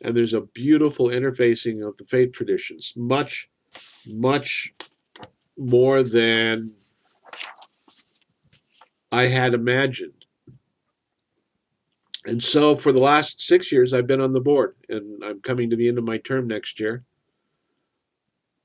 and 0.03 0.17
there's 0.17 0.33
a 0.33 0.41
beautiful 0.41 1.07
interfacing 1.07 1.87
of 1.87 1.97
the 1.97 2.05
faith 2.05 2.33
traditions, 2.33 2.93
much, 2.95 3.49
much 4.07 4.73
more 5.55 6.01
than 6.01 6.67
I 9.11 9.27
had 9.27 9.53
imagined. 9.53 10.20
And 12.25 12.43
so 12.43 12.75
for 12.75 12.91
the 12.91 12.99
last 12.99 13.41
six 13.41 13.71
years, 13.71 13.93
I've 13.93 14.07
been 14.07 14.21
on 14.21 14.33
the 14.33 14.41
board, 14.41 14.75
and 14.89 15.23
I'm 15.23 15.41
coming 15.41 15.69
to 15.69 15.75
the 15.75 15.87
end 15.87 15.97
of 15.97 16.03
my 16.03 16.17
term 16.17 16.47
next 16.47 16.79
year. 16.79 17.03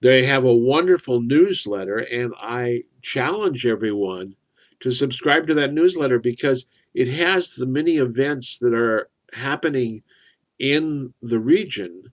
They 0.03 0.27
have 0.27 0.45
a 0.45 0.55
wonderful 0.55 1.23
newsletter, 1.23 1.99
and 1.99 2.35
I 2.38 2.85
challenge 3.01 3.66
everyone 3.66 4.37
to 4.81 4.90
subscribe 4.90 5.47
to 5.47 5.55
that 5.55 5.73
newsletter 5.73 6.19
because 6.19 6.66
it 6.92 7.09
has 7.09 7.55
the 7.55 7.66
many 7.66 7.97
events 7.97 8.59
that 8.59 8.75
are 8.75 9.09
happening 9.33 10.03
in 10.59 11.14
the 11.23 11.38
region 11.38 12.12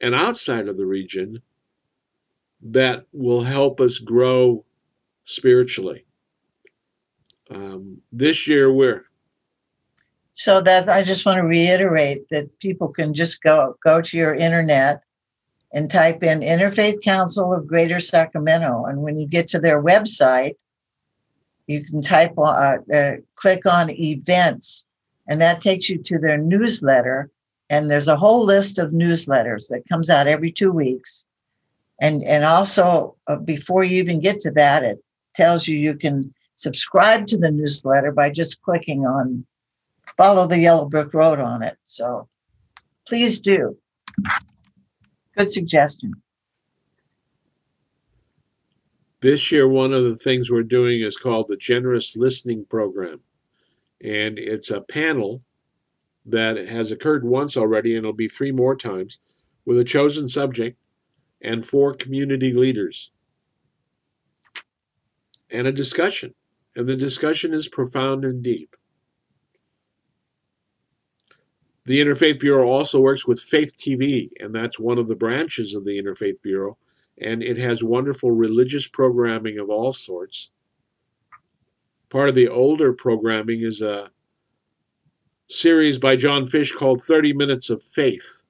and 0.00 0.14
outside 0.14 0.68
of 0.68 0.76
the 0.76 0.86
region 0.86 1.42
that 2.60 3.06
will 3.12 3.42
help 3.42 3.80
us 3.80 3.98
grow 3.98 4.64
spiritually. 5.24 6.04
Um, 7.50 8.02
this 8.12 8.48
year, 8.48 8.72
we're 8.72 9.07
so 10.38 10.60
that's 10.60 10.86
I 10.86 11.02
just 11.02 11.26
want 11.26 11.38
to 11.38 11.42
reiterate 11.42 12.28
that 12.30 12.56
people 12.60 12.88
can 12.88 13.12
just 13.12 13.42
go 13.42 13.74
go 13.84 14.00
to 14.00 14.16
your 14.16 14.36
internet 14.36 15.02
and 15.72 15.90
type 15.90 16.22
in 16.22 16.40
Interfaith 16.40 17.02
Council 17.02 17.52
of 17.52 17.66
Greater 17.66 17.98
Sacramento, 17.98 18.84
and 18.84 19.02
when 19.02 19.18
you 19.18 19.26
get 19.26 19.48
to 19.48 19.58
their 19.58 19.82
website, 19.82 20.54
you 21.66 21.84
can 21.84 22.00
type 22.00 22.38
uh, 22.38 22.78
uh, 22.94 23.12
click 23.34 23.66
on 23.66 23.90
events, 23.90 24.86
and 25.26 25.40
that 25.40 25.60
takes 25.60 25.90
you 25.90 25.98
to 26.04 26.18
their 26.18 26.38
newsletter. 26.38 27.30
And 27.68 27.90
there's 27.90 28.08
a 28.08 28.16
whole 28.16 28.44
list 28.44 28.78
of 28.78 28.92
newsletters 28.92 29.68
that 29.68 29.88
comes 29.88 30.08
out 30.08 30.28
every 30.28 30.52
two 30.52 30.70
weeks. 30.70 31.26
And 32.00 32.22
and 32.22 32.44
also 32.44 33.16
uh, 33.26 33.36
before 33.36 33.82
you 33.82 33.98
even 33.98 34.20
get 34.20 34.38
to 34.42 34.52
that, 34.52 34.84
it 34.84 35.02
tells 35.34 35.66
you 35.66 35.76
you 35.76 35.94
can 35.94 36.32
subscribe 36.54 37.26
to 37.26 37.36
the 37.36 37.50
newsletter 37.50 38.12
by 38.12 38.30
just 38.30 38.62
clicking 38.62 39.04
on 39.04 39.44
follow 40.18 40.46
the 40.46 40.58
yellow 40.58 40.84
brick 40.84 41.14
road 41.14 41.40
on 41.40 41.62
it. 41.62 41.78
So 41.86 42.28
please 43.06 43.40
do. 43.40 43.78
Good 45.36 45.50
suggestion. 45.50 46.12
This 49.20 49.50
year, 49.50 49.66
one 49.66 49.92
of 49.92 50.04
the 50.04 50.16
things 50.16 50.50
we're 50.50 50.62
doing 50.62 51.00
is 51.00 51.16
called 51.16 51.48
the 51.48 51.56
Generous 51.56 52.16
Listening 52.16 52.66
Program. 52.66 53.20
And 54.04 54.38
it's 54.38 54.70
a 54.70 54.80
panel 54.80 55.42
that 56.24 56.56
has 56.56 56.92
occurred 56.92 57.24
once 57.24 57.56
already, 57.56 57.96
and 57.96 58.04
it'll 58.04 58.12
be 58.12 58.28
three 58.28 58.52
more 58.52 58.76
times, 58.76 59.18
with 59.64 59.78
a 59.78 59.84
chosen 59.84 60.28
subject 60.28 60.78
and 61.40 61.66
four 61.66 61.94
community 61.94 62.52
leaders 62.52 63.10
and 65.50 65.66
a 65.66 65.72
discussion. 65.72 66.34
And 66.76 66.88
the 66.88 66.96
discussion 66.96 67.52
is 67.52 67.66
profound 67.66 68.24
and 68.24 68.42
deep. 68.42 68.76
The 71.88 72.02
Interfaith 72.02 72.38
Bureau 72.38 72.68
also 72.68 73.00
works 73.00 73.26
with 73.26 73.40
Faith 73.40 73.74
TV, 73.74 74.28
and 74.40 74.54
that's 74.54 74.78
one 74.78 74.98
of 74.98 75.08
the 75.08 75.16
branches 75.16 75.74
of 75.74 75.86
the 75.86 75.98
Interfaith 75.98 76.42
Bureau, 76.42 76.76
and 77.18 77.42
it 77.42 77.56
has 77.56 77.82
wonderful 77.82 78.30
religious 78.30 78.86
programming 78.86 79.58
of 79.58 79.70
all 79.70 79.94
sorts. 79.94 80.50
Part 82.10 82.28
of 82.28 82.34
the 82.34 82.46
older 82.46 82.92
programming 82.92 83.62
is 83.62 83.80
a 83.80 84.10
series 85.48 85.96
by 85.96 86.14
John 86.14 86.44
Fish 86.44 86.72
called 86.72 87.02
30 87.02 87.32
Minutes 87.32 87.70
of 87.70 87.82
Faith. 87.82 88.42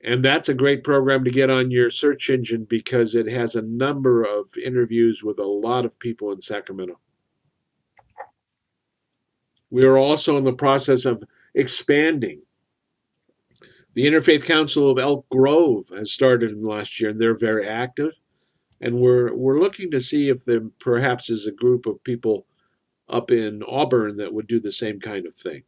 And 0.00 0.24
that's 0.24 0.48
a 0.48 0.54
great 0.54 0.82
program 0.82 1.22
to 1.24 1.30
get 1.30 1.50
on 1.50 1.70
your 1.70 1.90
search 1.90 2.30
engine 2.30 2.64
because 2.64 3.14
it 3.14 3.26
has 3.26 3.56
a 3.56 3.62
number 3.62 4.22
of 4.22 4.56
interviews 4.56 5.22
with 5.22 5.38
a 5.38 5.44
lot 5.44 5.84
of 5.84 5.98
people 5.98 6.32
in 6.32 6.40
Sacramento. 6.40 6.98
We 9.68 9.84
are 9.84 9.98
also 9.98 10.38
in 10.38 10.44
the 10.44 10.54
process 10.54 11.04
of 11.04 11.22
expanding. 11.54 12.42
The 13.94 14.06
Interfaith 14.06 14.44
Council 14.44 14.88
of 14.88 14.98
Elk 14.98 15.28
Grove 15.30 15.88
has 15.88 16.12
started 16.12 16.52
in 16.52 16.62
the 16.62 16.68
last 16.68 17.00
year, 17.00 17.10
and 17.10 17.20
they're 17.20 17.36
very 17.36 17.66
active. 17.66 18.12
And 18.80 19.00
we're 19.00 19.34
we're 19.34 19.60
looking 19.60 19.90
to 19.90 20.00
see 20.00 20.28
if 20.28 20.44
there 20.44 20.62
perhaps 20.78 21.28
is 21.28 21.46
a 21.46 21.52
group 21.52 21.86
of 21.86 22.02
people 22.04 22.46
up 23.08 23.30
in 23.30 23.62
Auburn 23.64 24.16
that 24.16 24.32
would 24.32 24.46
do 24.46 24.60
the 24.60 24.72
same 24.72 25.00
kind 25.00 25.26
of 25.26 25.34
thing. 25.34 25.64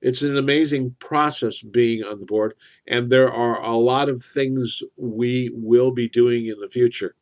It's 0.00 0.22
an 0.22 0.36
amazing 0.36 0.96
process 0.98 1.60
being 1.60 2.02
on 2.04 2.20
the 2.20 2.26
board, 2.26 2.54
and 2.86 3.10
there 3.10 3.30
are 3.30 3.60
a 3.60 3.76
lot 3.76 4.08
of 4.08 4.22
things 4.22 4.82
we 4.96 5.50
will 5.52 5.90
be 5.90 6.08
doing 6.08 6.46
in 6.46 6.58
the 6.58 6.70
future. 6.70 7.16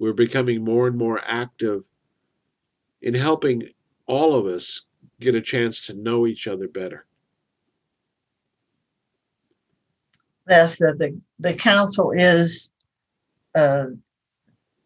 We're 0.00 0.14
becoming 0.14 0.64
more 0.64 0.88
and 0.88 0.98
more 0.98 1.20
active 1.22 1.84
in 3.00 3.14
helping 3.14 3.68
all 4.06 4.34
of 4.34 4.46
us 4.46 4.88
get 5.22 5.34
a 5.34 5.40
chance 5.40 5.80
to 5.86 5.94
know 5.94 6.26
each 6.26 6.46
other 6.46 6.68
better. 6.68 7.06
Yes, 10.48 10.76
the, 10.76 10.94
the, 10.98 11.20
the 11.38 11.54
council 11.54 12.10
is 12.10 12.70
uh, 13.54 13.86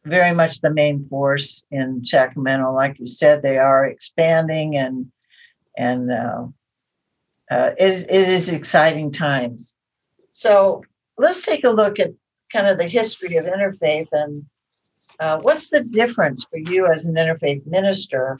very 0.04 0.34
much 0.34 0.60
the 0.60 0.70
main 0.70 1.06
force 1.08 1.64
in 1.70 2.04
Sacramento. 2.04 2.72
Like 2.72 2.98
you 2.98 3.06
said, 3.06 3.42
they 3.42 3.58
are 3.58 3.84
expanding 3.84 4.76
and 4.76 5.10
and 5.78 6.10
uh, 6.10 6.46
uh, 7.50 7.70
it, 7.78 7.90
is, 7.90 8.02
it 8.04 8.28
is 8.28 8.48
exciting 8.48 9.12
times. 9.12 9.76
So 10.30 10.82
let's 11.18 11.44
take 11.44 11.64
a 11.64 11.70
look 11.70 12.00
at 12.00 12.12
kind 12.52 12.66
of 12.66 12.78
the 12.78 12.88
history 12.88 13.36
of 13.36 13.44
interfaith 13.44 14.08
and 14.12 14.46
uh, 15.20 15.38
what's 15.40 15.70
the 15.70 15.82
difference 15.82 16.44
for 16.44 16.58
you 16.58 16.86
as 16.86 17.06
an 17.06 17.14
interfaith 17.14 17.66
minister 17.66 18.38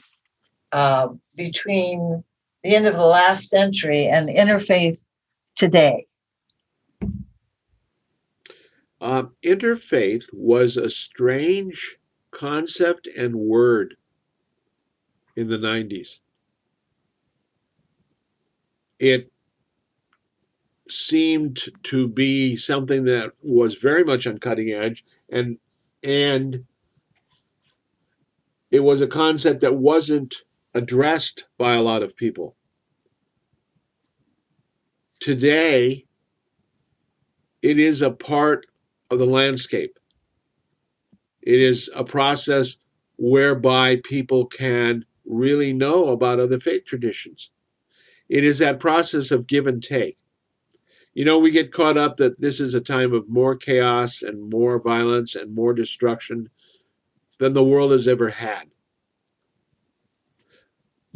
uh, 0.71 1.09
between 1.35 2.23
the 2.63 2.75
end 2.75 2.87
of 2.87 2.95
the 2.95 3.05
last 3.05 3.49
century 3.49 4.07
and 4.07 4.29
interfaith 4.29 5.03
today? 5.55 6.05
Uh, 8.99 9.25
interfaith 9.43 10.25
was 10.33 10.75
a 10.75 10.89
strange 10.89 11.97
concept 12.31 13.07
and 13.17 13.35
word 13.35 13.95
in 15.35 15.49
the 15.49 15.57
90s. 15.57 16.19
It 18.99 19.31
seemed 20.89 21.59
to 21.83 22.07
be 22.07 22.55
something 22.55 23.03
that 23.03 23.31
was 23.43 23.75
very 23.75 24.03
much 24.03 24.25
on 24.25 24.37
cutting 24.39 24.71
edge 24.71 25.03
and 25.29 25.57
and 26.03 26.65
it 28.71 28.79
was 28.81 29.01
a 29.01 29.07
concept 29.07 29.61
that 29.61 29.75
wasn't 29.75 30.43
addressed 30.77 31.45
by 31.57 31.73
a 31.73 31.81
lot 31.81 32.03
of 32.03 32.15
people. 32.15 32.55
Today, 35.19 36.05
it 37.61 37.79
is 37.79 38.01
a 38.01 38.11
part 38.11 38.67
of 39.09 39.19
the 39.19 39.25
landscape. 39.25 39.97
It 41.41 41.59
is 41.59 41.89
a 41.95 42.03
process 42.03 42.77
whereby 43.17 44.01
people 44.03 44.45
can 44.45 45.05
really 45.25 45.73
know 45.73 46.09
about 46.09 46.39
other 46.39 46.59
faith 46.59 46.85
traditions. 46.85 47.51
It 48.29 48.43
is 48.43 48.59
that 48.59 48.79
process 48.79 49.31
of 49.31 49.47
give 49.47 49.65
and 49.65 49.81
take. 49.81 50.17
You 51.13 51.25
know, 51.25 51.39
we 51.39 51.49
get 51.49 51.71
caught 51.71 51.97
up 51.97 52.17
that 52.17 52.41
this 52.41 52.59
is 52.59 52.75
a 52.75 52.81
time 52.81 53.11
of 53.11 53.29
more 53.29 53.55
chaos 53.55 54.21
and 54.21 54.51
more 54.51 54.79
violence 54.79 55.33
and 55.35 55.55
more 55.55 55.73
destruction 55.73 56.49
than 57.39 57.53
the 57.53 57.63
world 57.63 57.91
has 57.91 58.07
ever 58.07 58.29
had. 58.29 58.69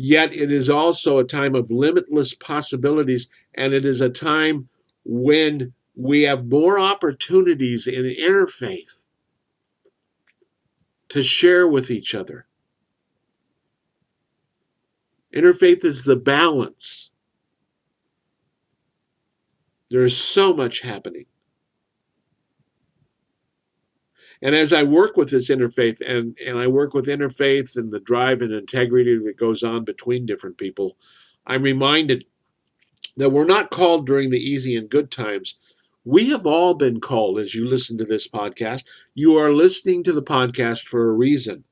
Yet 0.04 0.36
it 0.36 0.52
is 0.52 0.68
also 0.68 1.20
a 1.20 1.24
time 1.24 1.54
of 1.54 1.70
limitless 1.70 2.34
possibilities, 2.34 3.30
and 3.54 3.72
it 3.72 3.86
is 3.86 4.02
a 4.02 4.10
time 4.10 4.68
when 5.06 5.74
we 5.96 6.24
have 6.24 6.48
more 6.48 6.80
opportunities 6.80 7.86
in 7.86 8.06
interfaith 8.06 9.04
to 11.10 11.22
share 11.22 11.68
with 11.68 11.92
each 11.92 12.16
other. 12.16 12.48
Interfaith 15.36 15.86
is 15.86 16.04
the 16.04 16.16
balance. 16.16 17.12
There's 19.92 20.18
so 20.18 20.52
much 20.52 20.82
happening. 20.82 21.28
And 24.42 24.56
as 24.56 24.74
I 24.74 24.84
work 24.84 25.18
with 25.18 25.30
this 25.30 25.50
interfaith 25.50 26.02
and, 26.02 26.38
and 26.46 26.58
I 26.58 26.68
work 26.68 26.94
with 26.94 27.06
interfaith 27.06 27.78
and 27.78 27.92
the 27.92 28.00
drive 28.00 28.42
and 28.42 28.52
integrity 28.52 29.18
that 29.18 29.38
goes 29.38 29.62
on 29.64 29.84
between 29.84 30.26
different 30.26 30.58
people, 30.58 30.98
I'm 31.46 31.62
reminded 31.62 32.26
that 33.18 33.30
we're 33.30 33.46
not 33.46 33.70
called 33.70 34.08
during 34.08 34.30
the 34.30 34.40
easy 34.40 34.76
and 34.76 34.90
good 34.90 35.12
times. 35.12 35.58
We 36.06 36.30
have 36.30 36.48
all 36.48 36.74
been 36.74 37.00
called 37.00 37.40
as 37.40 37.54
you 37.54 37.70
listen 37.70 37.98
to 38.00 38.04
this 38.04 38.28
podcast. 38.28 38.86
You 39.14 39.38
are 39.38 39.54
listening 39.54 40.04
to 40.04 40.14
the 40.14 40.24
podcast 40.24 40.88
for 40.88 41.10
a 41.10 41.14
reason. 41.14 41.64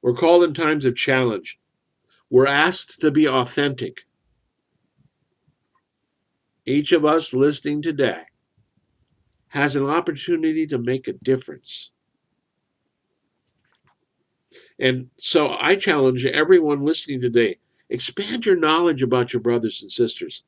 We're 0.00 0.14
called 0.14 0.44
in 0.44 0.54
times 0.54 0.86
of 0.86 0.96
challenge. 0.96 1.60
We're 2.30 2.46
asked 2.46 3.00
to 3.02 3.10
be 3.10 3.28
authentic. 3.28 4.00
Each 6.64 6.92
of 6.92 7.04
us 7.04 7.34
listening 7.34 7.82
today 7.82 8.22
has 9.52 9.76
an 9.76 9.86
opportunity 9.86 10.66
to 10.66 10.78
make 10.78 11.06
a 11.06 11.12
difference. 11.12 11.90
And 14.80 15.10
so 15.18 15.54
I 15.60 15.76
challenge 15.76 16.24
everyone 16.24 16.86
listening 16.86 17.20
today 17.20 17.58
expand 17.90 18.46
your 18.46 18.56
knowledge 18.56 19.02
about 19.02 19.34
your 19.34 19.42
brothers 19.42 19.82
and 19.82 19.92
sisters. 19.92 20.44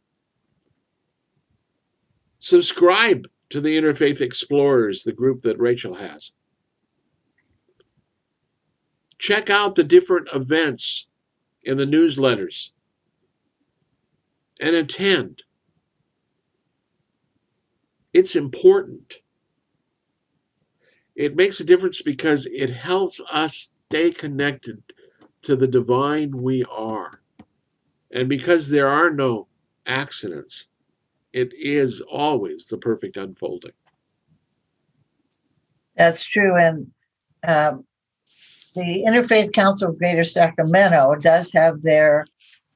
Subscribe 2.39 3.29
to 3.51 3.61
the 3.61 3.77
Interfaith 3.77 4.23
Explorers, 4.23 5.05
the 5.05 5.13
group 5.13 5.43
that 5.43 5.61
Rachel 5.61 5.97
has. 5.97 6.33
Check 9.19 9.51
out 9.51 9.75
the 9.75 9.85
different 9.85 10.31
events 10.35 11.09
in 11.63 11.77
the 11.77 11.87
newsletters 11.87 12.71
and 14.59 14.75
attend. 14.75 15.43
It's 18.15 18.37
important. 18.37 19.15
It 21.17 21.37
makes 21.37 21.61
a 21.61 21.65
difference 21.65 22.01
because 22.01 22.47
it 22.47 22.71
helps 22.71 23.21
us 23.31 23.71
stay 23.91 24.13
connected 24.13 24.83
to 25.43 25.57
the 25.57 25.67
divine 25.67 26.43
we 26.43 26.65
are. 26.65 27.21
And 28.11 28.29
because 28.29 28.71
there 28.71 28.87
are 28.87 29.11
no 29.11 29.49
accidents, 29.87 30.69
it 31.33 31.53
is 31.55 32.01
always 32.01 32.67
the 32.67 32.79
perfect 32.79 33.17
unfolding. 33.17 33.73
That's 35.97 36.25
true. 36.25 36.57
And 36.57 36.91
um, 37.47 37.85
the 38.75 39.05
Interfaith 39.07 39.53
Council 39.53 39.91
of 39.91 39.99
Greater 39.99 40.25
Sacramento 40.25 41.17
does 41.21 41.51
have 41.53 41.83
their 41.83 42.27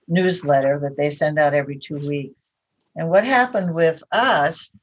newsletter 0.08 0.80
that 0.80 0.96
they 0.96 1.10
send 1.10 1.38
out 1.38 1.54
every 1.54 1.78
two 1.78 1.98
weeks. 2.08 2.56
And 2.96 3.08
what 3.08 3.24
happened 3.24 3.74
with 3.74 4.02
us 4.10 4.74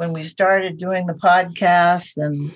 when 0.00 0.14
we 0.14 0.22
started 0.22 0.78
doing 0.78 1.04
the 1.04 1.12
podcast 1.12 2.16
and 2.16 2.50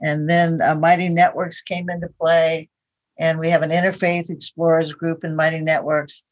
and 0.00 0.30
then 0.30 0.62
uh, 0.62 0.74
Mighty 0.74 1.10
Networks 1.10 1.60
came 1.60 1.90
into 1.90 2.08
play, 2.18 2.70
and 3.18 3.38
we 3.38 3.50
have 3.50 3.62
an 3.62 3.70
Interfaith 3.70 4.30
Explorers 4.30 4.92
group 4.92 5.22
in 5.22 5.36
Mighty 5.36 5.60
Networks. 5.60 6.24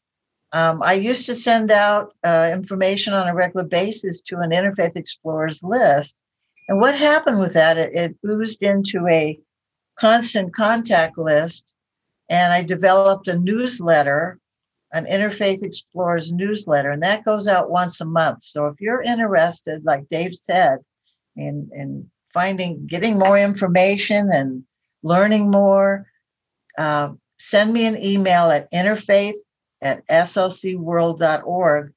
Um, 0.53 0.81
I 0.81 0.93
used 0.93 1.27
to 1.27 1.35
send 1.35 1.69
out 1.69 2.13
uh, 2.23 2.49
information 2.51 3.13
on 3.13 3.27
a 3.27 3.35
regular 3.35 3.63
basis 3.63 4.21
to 4.21 4.39
an 4.39 4.49
Interfaith 4.49 4.95
Explorers 4.95 5.61
list. 5.63 6.17
And 6.67 6.81
what 6.81 6.95
happened 6.95 7.39
with 7.39 7.53
that, 7.53 7.77
it, 7.77 7.93
it 7.93 8.15
oozed 8.25 8.63
into 8.63 9.07
a 9.07 9.39
constant 9.99 10.55
contact 10.55 11.15
list. 11.17 11.65
And 12.27 12.51
I 12.53 12.63
developed 12.63 13.27
a 13.27 13.37
newsletter, 13.37 14.39
an 14.95 15.05
Interfaith 15.05 15.61
Explorers 15.61 16.31
newsletter, 16.31 16.89
and 16.89 17.03
that 17.03 17.25
goes 17.25 17.47
out 17.49 17.69
once 17.69 17.99
a 17.99 18.05
month. 18.05 18.43
So 18.43 18.67
if 18.67 18.79
you're 18.79 19.01
interested, 19.01 19.83
like 19.83 20.07
Dave 20.09 20.33
said, 20.33 20.79
in, 21.35 21.69
in 21.73 22.09
finding, 22.33 22.87
getting 22.87 23.19
more 23.19 23.37
information 23.37 24.31
and 24.31 24.63
learning 25.03 25.51
more, 25.51 26.07
uh, 26.77 27.09
send 27.37 27.73
me 27.73 27.85
an 27.85 28.01
email 28.01 28.49
at 28.49 28.71
interfaith 28.71 29.35
at 29.81 30.07
slcworld.org 30.07 31.93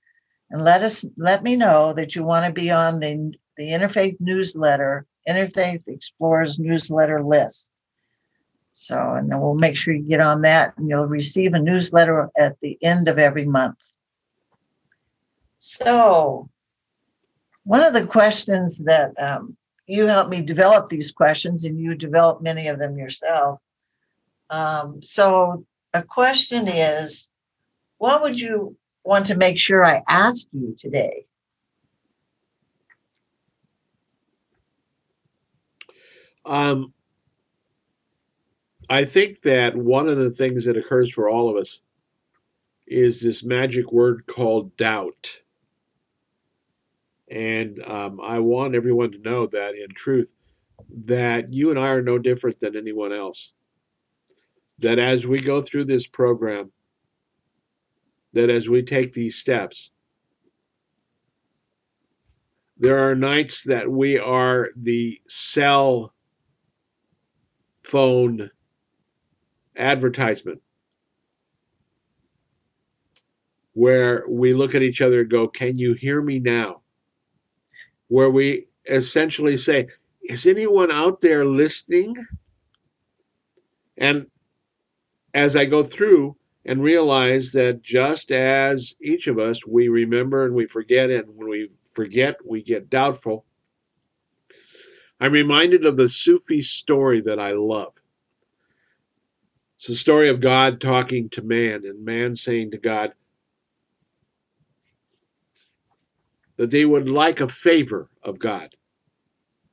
and 0.51 0.65
let 0.65 0.83
us 0.83 1.05
let 1.17 1.43
me 1.45 1.55
know 1.55 1.93
that 1.93 2.17
you 2.17 2.25
want 2.25 2.47
to 2.47 2.53
be 2.53 2.71
on 2.71 2.99
the 2.99 3.33
the 3.57 3.71
interfaith 3.71 4.17
newsletter 4.19 5.07
interfaith 5.29 5.87
explorers 5.87 6.59
newsletter 6.59 7.23
list 7.23 7.73
so 8.79 9.15
and 9.15 9.31
then 9.31 9.41
we'll 9.41 9.55
make 9.55 9.77
sure 9.77 9.95
you 9.95 10.03
get 10.03 10.21
on 10.21 10.43
that 10.43 10.73
and 10.77 10.89
you'll 10.89 11.07
receive 11.07 11.55
a 11.55 11.59
newsletter 11.59 12.31
at 12.37 12.57
the 12.61 12.79
end 12.83 13.09
of 13.09 13.19
every 13.19 13.45
month 13.45 13.79
so 15.59 16.49
one 17.65 17.83
of 17.83 17.93
the 17.93 18.07
questions 18.07 18.85
that 18.85 19.13
um, 19.21 19.57
you 19.87 20.07
helped 20.07 20.31
me 20.31 20.41
develop 20.41 20.89
these 20.89 21.13
questions 21.13 21.65
and 21.65 21.79
you 21.79 21.95
developed 21.95 22.43
many 22.43 22.69
of 22.69 22.79
them 22.79 22.97
yourself 22.97 23.61
um, 24.51 25.01
so 25.03 25.65
a 25.95 26.03
question 26.03 26.69
is 26.69 27.31
what 27.99 28.23
would 28.23 28.39
you 28.39 28.77
want 29.05 29.27
to 29.27 29.35
make 29.35 29.59
sure 29.59 29.85
I 29.85 30.03
ask 30.09 30.47
you 30.53 30.75
today? 30.79 31.25
Um, 36.45 36.95
I 38.91 39.05
think 39.05 39.43
that 39.43 39.77
one 39.77 40.09
of 40.09 40.17
the 40.17 40.31
things 40.31 40.65
that 40.65 40.77
occurs 40.77 41.13
for 41.13 41.29
all 41.29 41.51
of 41.51 41.57
us 41.57 41.83
is 42.87 43.21
this 43.21 43.45
magic 43.45 43.93
word 43.93 44.27
called 44.27 44.77
doubt. 44.77 45.43
And 47.31 47.83
um, 47.85 48.19
I 48.23 48.39
want 48.39 48.75
everyone 48.75 49.13
to 49.13 49.19
know 49.19 49.47
that 49.49 49.75
in 49.75 49.91
truth, 49.91 50.35
that 51.05 51.53
you 51.53 51.69
and 51.69 51.79
I 51.79 51.89
are 51.89 52.03
no 52.03 52.19
different 52.19 52.61
than 52.61 52.77
anyone 52.77 53.13
else. 53.13 53.53
That 54.79 54.99
as 54.99 55.27
we 55.27 55.41
go 55.41 55.61
through 55.61 55.85
this 55.85 56.07
program, 56.07 56.73
that 58.33 58.49
as 58.49 58.71
we 58.71 58.83
take 58.83 59.13
these 59.13 59.37
steps, 59.37 59.91
there 62.79 62.99
are 62.99 63.15
nights 63.15 63.65
that 63.65 63.91
we 63.91 64.19
are 64.19 64.71
the 64.77 65.21
cell 65.27 66.15
phone 67.83 68.51
advertisement 69.79 70.61
where 73.73 74.25
we 74.29 74.55
look 74.55 74.75
at 74.75 74.83
each 74.83 75.01
other 75.01 75.21
and 75.21 75.31
go, 75.31 75.49
Can 75.49 75.79
you 75.79 75.95
hear 75.95 76.21
me 76.21 76.41
now? 76.41 76.83
Where 78.09 78.31
we 78.31 78.67
essentially 78.91 79.57
say, 79.57 79.89
Is 80.23 80.47
anyone 80.47 80.91
out 80.91 81.21
there 81.21 81.45
listening? 81.45 82.17
And 83.97 84.27
as 85.35 85.57
I 85.57 85.65
go 85.65 85.83
through, 85.83 86.37
and 86.69 86.83
realize 86.83 87.53
that 87.53 87.83
just 87.83 88.31
as 88.31 88.95
each 89.01 89.27
of 89.27 89.39
us, 89.39 89.67
we 89.67 89.89
remember 89.89 90.45
and 90.45 90.55
we 90.55 90.67
forget, 90.67 91.09
and 91.09 91.27
when 91.35 91.49
we 91.49 91.71
forget, 91.95 92.37
we 92.47 92.63
get 92.63 92.91
doubtful. 92.91 93.47
I'm 95.19 95.33
reminded 95.33 95.87
of 95.87 95.97
the 95.97 96.11
Sufi 96.11 96.61
story 96.61 97.23
that 97.23 97.41
I 97.41 97.53
love. 97.53 97.95
It's 99.79 99.87
the 99.87 99.95
story 99.95 100.29
of 100.29 100.41
God 100.41 100.81
talking 100.81 101.29
to 101.31 101.43
man, 101.43 101.85
and 101.85 102.05
man 102.05 102.35
saying 102.35 102.73
to 102.73 102.79
God 102.79 103.15
that 106.57 106.71
they 106.71 106.85
would 106.85 107.09
like 107.09 107.41
a 107.41 107.49
favor 107.49 108.11
of 108.23 108.39
God. 108.39 108.75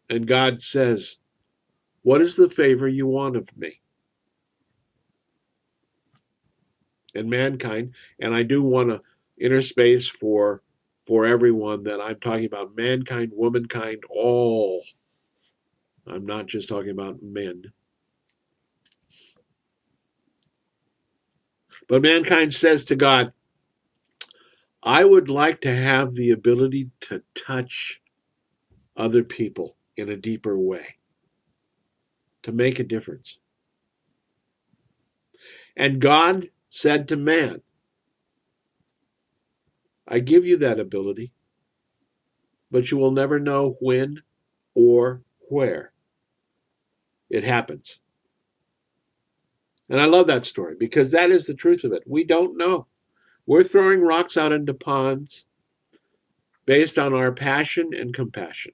And 0.10 0.28
God 0.28 0.62
says, 0.62 1.20
What 2.04 2.22
is 2.22 2.36
the 2.36 2.50
favor 2.50 2.88
you 2.88 3.08
want 3.08 3.36
of 3.36 3.56
me? 3.58 3.82
and 7.16 7.30
mankind. 7.30 7.96
And 8.20 8.36
I 8.36 8.44
do 8.44 8.62
want 8.62 8.90
to 8.90 9.02
interspace 9.38 10.08
for 10.08 10.62
for 11.08 11.26
everyone 11.26 11.84
that 11.84 12.02
I'm 12.02 12.20
talking 12.20 12.46
about 12.46 12.76
mankind, 12.76 13.32
womankind, 13.34 14.04
all. 14.10 14.84
I'm 16.08 16.26
not 16.26 16.48
just 16.48 16.68
talking 16.68 16.90
about 16.90 17.22
men. 17.22 17.72
But 21.88 22.02
mankind 22.02 22.54
says 22.54 22.86
to 22.86 22.96
God, 22.96 23.34
I 24.82 25.04
would 25.04 25.30
like 25.30 25.62
to 25.62 25.76
have 25.76 26.14
the 26.14 26.32
ability 26.32 26.92
to 27.02 27.24
touch 27.34 28.02
other 28.96 29.24
people 29.24 29.76
in 29.98 30.10
a 30.10 30.18
deeper 30.18 30.58
way, 30.58 30.98
to 32.44 32.52
make 32.52 32.80
a 32.80 32.84
difference. 32.84 33.40
And 35.76 36.00
God 36.00 36.50
said 36.70 37.08
to 37.10 37.18
man, 37.18 37.62
I 40.08 40.20
give 40.20 40.46
you 40.46 40.58
that 40.58 40.80
ability, 40.80 41.34
but 42.70 42.92
you 42.92 42.98
will 42.98 43.12
never 43.12 43.40
know 43.40 43.78
when 43.80 44.22
or 44.76 45.24
where 45.50 45.92
it 47.30 47.44
happens. 47.44 48.00
And 49.90 50.02
I 50.02 50.06
love 50.06 50.28
that 50.28 50.48
story 50.48 50.76
because 50.80 51.12
that 51.12 51.30
is 51.30 51.46
the 51.46 51.54
truth 51.54 51.84
of 51.84 51.92
it. 51.92 52.04
We 52.08 52.24
don't 52.24 52.58
know. 52.58 52.88
We're 53.46 53.64
throwing 53.64 54.02
rocks 54.02 54.38
out 54.38 54.52
into 54.52 54.74
ponds 54.74 55.46
based 56.66 56.98
on 56.98 57.14
our 57.14 57.32
passion 57.32 57.92
and 57.94 58.14
compassion. 58.14 58.74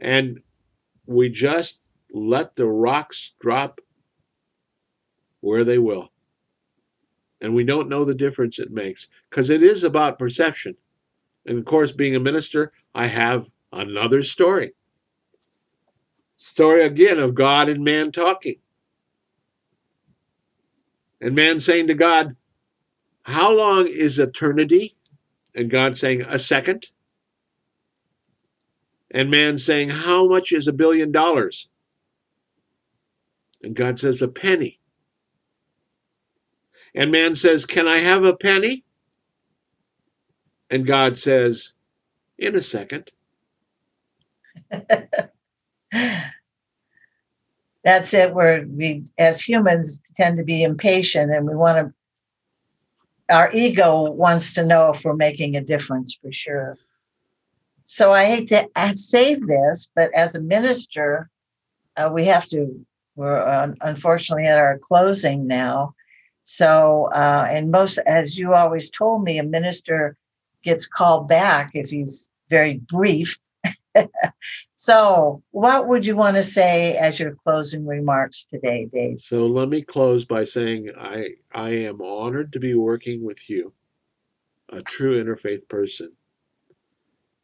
And 0.00 0.40
we 1.06 1.28
just 1.28 1.82
let 2.12 2.56
the 2.56 2.66
rocks 2.66 3.34
drop 3.40 3.80
where 5.40 5.64
they 5.64 5.78
will. 5.78 6.10
And 7.40 7.54
we 7.54 7.62
don't 7.62 7.88
know 7.88 8.04
the 8.04 8.14
difference 8.14 8.58
it 8.58 8.72
makes 8.72 9.08
because 9.30 9.50
it 9.50 9.62
is 9.62 9.84
about 9.84 10.18
perception. 10.18 10.76
And 11.46 11.58
of 11.58 11.64
course, 11.64 11.92
being 11.92 12.16
a 12.16 12.20
minister, 12.20 12.72
I 12.94 13.06
have 13.06 13.50
another 13.72 14.24
story. 14.24 14.72
Story 16.36 16.82
again 16.84 17.18
of 17.18 17.34
God 17.34 17.68
and 17.68 17.84
man 17.84 18.10
talking. 18.10 18.56
And 21.20 21.34
man 21.34 21.60
saying 21.60 21.88
to 21.88 21.94
God, 21.94 22.36
How 23.22 23.56
long 23.56 23.86
is 23.86 24.18
eternity? 24.18 24.96
And 25.54 25.70
God 25.70 25.96
saying, 25.96 26.22
A 26.22 26.38
second. 26.38 26.90
And 29.10 29.30
man 29.30 29.58
saying, 29.58 29.90
How 29.90 30.26
much 30.26 30.52
is 30.52 30.68
a 30.68 30.72
billion 30.72 31.10
dollars? 31.12 31.68
And 33.62 33.74
God 33.74 33.98
says, 33.98 34.22
A 34.22 34.28
penny. 34.28 34.78
And 36.94 37.10
man 37.10 37.34
says, 37.34 37.66
Can 37.66 37.88
I 37.88 37.98
have 37.98 38.24
a 38.24 38.36
penny? 38.36 38.84
And 40.70 40.86
God 40.86 41.18
says, 41.18 41.74
In 42.38 42.54
a 42.54 42.62
second. 42.62 43.10
That's 47.84 48.12
it, 48.12 48.34
where 48.34 48.66
we, 48.68 49.04
as 49.18 49.40
humans, 49.40 50.02
tend 50.16 50.36
to 50.38 50.44
be 50.44 50.62
impatient 50.62 51.32
and 51.32 51.46
we 51.46 51.54
want 51.54 51.78
to, 51.78 53.34
our 53.34 53.50
ego 53.52 54.10
wants 54.10 54.54
to 54.54 54.64
know 54.64 54.92
if 54.92 55.04
we're 55.04 55.14
making 55.14 55.56
a 55.56 55.60
difference 55.60 56.18
for 56.20 56.32
sure. 56.32 56.76
So 57.84 58.12
I 58.12 58.26
hate 58.26 58.48
to 58.48 58.68
say 58.96 59.34
this, 59.34 59.90
but 59.94 60.12
as 60.14 60.34
a 60.34 60.40
minister, 60.40 61.30
uh, 61.96 62.10
we 62.12 62.24
have 62.26 62.46
to, 62.48 62.84
we're 63.16 63.74
unfortunately 63.80 64.46
at 64.46 64.58
our 64.58 64.78
closing 64.78 65.46
now. 65.46 65.94
So, 66.42 67.10
uh, 67.14 67.46
and 67.50 67.70
most, 67.70 67.98
as 67.98 68.36
you 68.36 68.54
always 68.54 68.90
told 68.90 69.22
me, 69.22 69.38
a 69.38 69.42
minister 69.42 70.16
gets 70.62 70.86
called 70.86 71.28
back 71.28 71.70
if 71.74 71.90
he's 71.90 72.30
very 72.50 72.74
brief. 72.74 73.38
so, 74.74 75.42
what 75.50 75.88
would 75.88 76.06
you 76.06 76.16
want 76.16 76.36
to 76.36 76.42
say 76.42 76.96
as 76.96 77.18
your 77.18 77.34
closing 77.34 77.86
remarks 77.86 78.44
today, 78.44 78.88
Dave? 78.92 79.20
So, 79.20 79.46
let 79.46 79.68
me 79.68 79.82
close 79.82 80.24
by 80.24 80.44
saying 80.44 80.90
I 80.98 81.30
I 81.52 81.70
am 81.70 82.00
honored 82.00 82.52
to 82.52 82.60
be 82.60 82.74
working 82.74 83.24
with 83.24 83.48
you, 83.48 83.72
a 84.68 84.82
true 84.82 85.22
interfaith 85.22 85.68
person, 85.68 86.12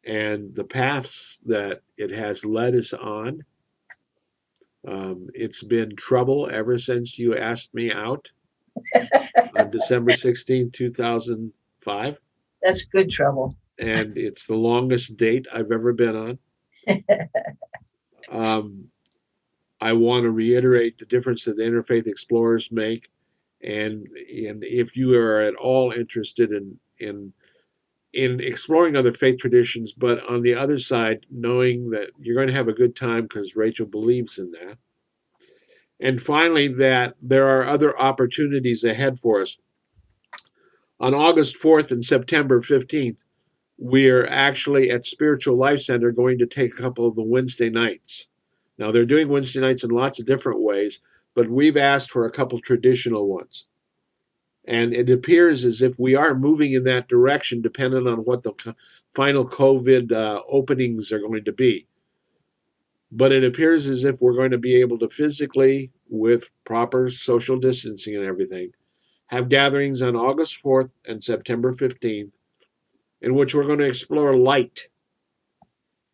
and 0.03 0.53
the 0.55 0.65
paths 0.65 1.41
that 1.45 1.81
it 1.97 2.11
has 2.11 2.45
led 2.45 2.75
us 2.75 2.93
on. 2.93 3.43
Um, 4.87 5.29
it's 5.33 5.63
been 5.63 5.95
trouble 5.95 6.47
ever 6.51 6.77
since 6.77 7.17
you 7.17 7.35
asked 7.35 7.73
me 7.73 7.91
out 7.91 8.31
on 9.57 9.71
December 9.71 10.13
16, 10.13 10.69
2005. 10.71 12.17
That's 12.61 12.85
good 12.85 13.09
trouble. 13.09 13.55
And 13.79 14.17
it's 14.17 14.47
the 14.47 14.55
longest 14.55 15.17
date 15.17 15.47
I've 15.53 15.71
ever 15.71 15.91
been 15.93 16.15
on. 16.15 16.39
um, 18.31 18.85
I 19.81 19.93
want 19.93 20.23
to 20.23 20.31
reiterate 20.31 20.97
the 20.97 21.05
difference 21.05 21.45
that 21.45 21.57
the 21.57 21.63
interfaith 21.63 22.07
explorers 22.07 22.71
make. 22.71 23.07
And, 23.61 24.07
and 24.29 24.63
if 24.63 24.95
you 24.95 25.19
are 25.19 25.41
at 25.41 25.55
all 25.55 25.91
interested 25.91 26.51
in, 26.51 26.79
in 26.99 27.33
in 28.15 28.39
exploring 28.39 28.95
other 28.95 29.11
faith 29.11 29.37
traditions, 29.37 29.91
but 29.91 30.25
on 30.29 30.41
the 30.41 30.55
other 30.55 30.79
side, 30.79 31.25
knowing 31.29 31.89
that 31.89 32.11
you're 32.17 32.35
going 32.35 32.47
to 32.47 32.53
have 32.53 32.69
a 32.69 32.73
good 32.73 32.95
time 32.95 33.23
because 33.23 33.57
Rachel 33.57 33.85
believes 33.85 34.39
in 34.39 34.51
that. 34.51 34.77
And 35.99 36.21
finally, 36.21 36.69
that 36.69 37.15
there 37.21 37.45
are 37.45 37.65
other 37.65 37.97
opportunities 37.99 38.85
ahead 38.85 39.19
for 39.19 39.41
us. 39.41 39.57
On 40.97 41.13
August 41.13 41.57
4th 41.61 41.91
and 41.91 42.03
September 42.05 42.61
15th, 42.61 43.24
we're 43.77 44.25
actually 44.25 44.89
at 44.89 45.05
Spiritual 45.05 45.57
Life 45.57 45.81
Center 45.81 46.11
going 46.11 46.37
to 46.39 46.45
take 46.45 46.73
a 46.73 46.81
couple 46.81 47.07
of 47.07 47.15
the 47.15 47.23
Wednesday 47.23 47.69
nights. 47.69 48.27
Now, 48.77 48.91
they're 48.91 49.05
doing 49.05 49.29
Wednesday 49.29 49.61
nights 49.61 49.83
in 49.83 49.89
lots 49.89 50.19
of 50.19 50.25
different 50.25 50.61
ways, 50.61 51.01
but 51.33 51.47
we've 51.47 51.77
asked 51.77 52.11
for 52.11 52.25
a 52.25 52.31
couple 52.31 52.59
traditional 52.59 53.27
ones. 53.27 53.67
And 54.67 54.93
it 54.93 55.09
appears 55.09 55.63
as 55.63 55.81
if 55.81 55.99
we 55.99 56.15
are 56.15 56.33
moving 56.33 56.71
in 56.71 56.83
that 56.85 57.07
direction, 57.07 57.61
depending 57.61 58.07
on 58.07 58.19
what 58.19 58.43
the 58.43 58.75
final 59.13 59.47
COVID 59.47 60.11
uh, 60.11 60.41
openings 60.49 61.11
are 61.11 61.19
going 61.19 61.43
to 61.43 61.51
be. 61.51 61.87
But 63.11 63.31
it 63.31 63.43
appears 63.43 63.87
as 63.87 64.03
if 64.03 64.19
we're 64.19 64.33
going 64.33 64.51
to 64.51 64.57
be 64.57 64.75
able 64.81 64.97
to 64.99 65.07
physically, 65.07 65.91
with 66.09 66.49
proper 66.65 67.09
social 67.09 67.59
distancing 67.59 68.15
and 68.15 68.25
everything, 68.25 68.71
have 69.27 69.49
gatherings 69.49 70.01
on 70.01 70.15
August 70.15 70.61
4th 70.63 70.89
and 71.05 71.23
September 71.23 71.73
15th, 71.73 72.33
in 73.25 73.33
which 73.33 73.55
we're 73.55 73.65
going 73.65 73.79
to 73.79 73.85
explore 73.85 74.33
light 74.33 74.87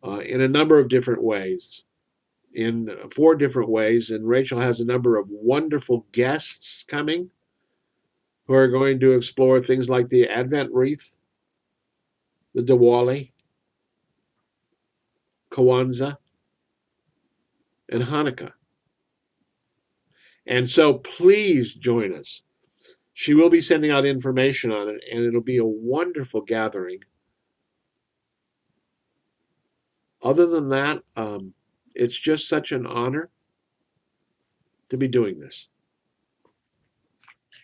uh, 0.02 0.20
in 0.20 0.40
a 0.40 0.48
number 0.48 0.78
of 0.78 0.88
different 0.88 1.22
ways, 1.22 1.84
in 2.54 2.88
four 3.14 3.34
different 3.36 3.68
ways. 3.68 4.10
And 4.10 4.26
Rachel 4.26 4.58
has 4.58 4.80
a 4.80 4.86
number 4.86 5.18
of 5.18 5.26
wonderful 5.28 6.06
guests 6.12 6.86
coming 6.88 7.28
who 8.46 8.54
are 8.54 8.68
going 8.68 8.98
to 9.00 9.12
explore 9.12 9.60
things 9.60 9.90
like 9.90 10.08
the 10.08 10.26
Advent 10.26 10.70
wreath, 10.72 11.14
the 12.54 12.62
Diwali, 12.62 13.32
Kwanzaa, 15.50 16.16
and 17.90 18.04
Hanukkah. 18.04 18.54
And 20.46 20.66
so 20.66 20.94
please 20.94 21.74
join 21.74 22.14
us. 22.14 22.42
She 23.14 23.34
will 23.34 23.50
be 23.50 23.60
sending 23.60 23.90
out 23.90 24.04
information 24.04 24.72
on 24.72 24.88
it, 24.88 25.04
and 25.10 25.24
it'll 25.24 25.42
be 25.42 25.58
a 25.58 25.64
wonderful 25.64 26.40
gathering. 26.40 27.00
Other 30.22 30.46
than 30.46 30.68
that, 30.70 31.02
um, 31.16 31.52
it's 31.94 32.18
just 32.18 32.48
such 32.48 32.72
an 32.72 32.86
honor 32.86 33.30
to 34.88 34.96
be 34.96 35.08
doing 35.08 35.40
this. 35.40 35.68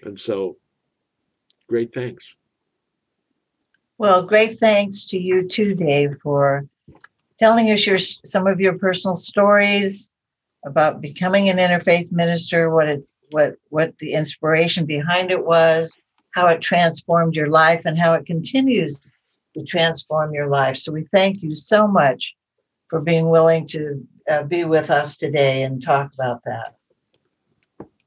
And 0.02 0.18
so 0.18 0.56
great 1.68 1.92
thanks. 1.92 2.36
Well, 3.96 4.22
great 4.22 4.58
thanks 4.58 5.06
to 5.06 5.18
you 5.18 5.48
too, 5.48 5.74
Dave, 5.74 6.16
for 6.22 6.66
telling 7.40 7.70
us 7.70 7.86
your 7.86 7.98
some 7.98 8.46
of 8.46 8.60
your 8.60 8.78
personal 8.78 9.14
stories 9.14 10.12
about 10.64 11.00
becoming 11.00 11.48
an 11.48 11.58
interfaith 11.58 12.12
minister, 12.12 12.70
what 12.70 12.88
it's 12.88 13.14
what 13.30 13.54
what 13.68 13.94
the 13.98 14.12
inspiration 14.12 14.86
behind 14.86 15.30
it 15.30 15.44
was, 15.44 16.00
how 16.34 16.48
it 16.48 16.60
transformed 16.60 17.34
your 17.34 17.48
life, 17.48 17.82
and 17.84 17.98
how 17.98 18.14
it 18.14 18.26
continues 18.26 18.98
to 19.54 19.64
transform 19.64 20.32
your 20.32 20.48
life. 20.48 20.76
So 20.76 20.92
we 20.92 21.06
thank 21.12 21.42
you 21.42 21.54
so 21.54 21.86
much 21.86 22.34
for 22.88 23.00
being 23.00 23.28
willing 23.28 23.66
to 23.68 24.06
uh, 24.30 24.42
be 24.44 24.64
with 24.64 24.90
us 24.90 25.16
today 25.16 25.62
and 25.62 25.82
talk 25.82 26.12
about 26.14 26.42
that. 26.44 26.74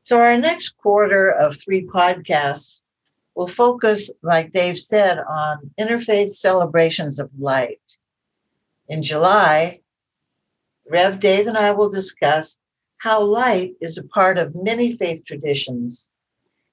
So 0.01 0.17
our 0.17 0.37
next 0.37 0.69
quarter 0.77 1.29
of 1.29 1.55
three 1.55 1.85
podcasts 1.85 2.81
will 3.35 3.47
focus, 3.47 4.11
like 4.23 4.51
Dave 4.51 4.79
said, 4.79 5.19
on 5.19 5.71
interfaith 5.79 6.31
celebrations 6.31 7.19
of 7.19 7.29
light. 7.39 7.79
In 8.89 9.03
July, 9.03 9.79
Rev 10.89 11.19
Dave 11.19 11.47
and 11.47 11.57
I 11.57 11.71
will 11.71 11.89
discuss 11.89 12.57
how 13.01 13.19
light 13.19 13.73
is 13.81 13.97
a 13.97 14.03
part 14.03 14.37
of 14.37 14.53
many 14.53 14.95
faith 14.95 15.25
traditions. 15.25 16.11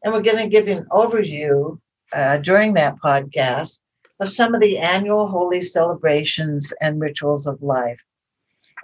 And 0.05 0.12
we're 0.12 0.20
going 0.20 0.37
to 0.37 0.47
give 0.47 0.68
an 0.68 0.85
overview 0.91 1.81
uh, 2.12 2.37
during 2.39 2.74
that 2.74 2.97
podcast 3.03 3.81
of 4.20 4.31
some 4.31 4.55
of 4.55 4.61
the 4.61 4.76
annual 4.76 5.26
holy 5.26 5.62
celebrations 5.62 6.70
and 6.83 7.01
rituals 7.01 7.47
of 7.47 7.62
life. 7.62 7.99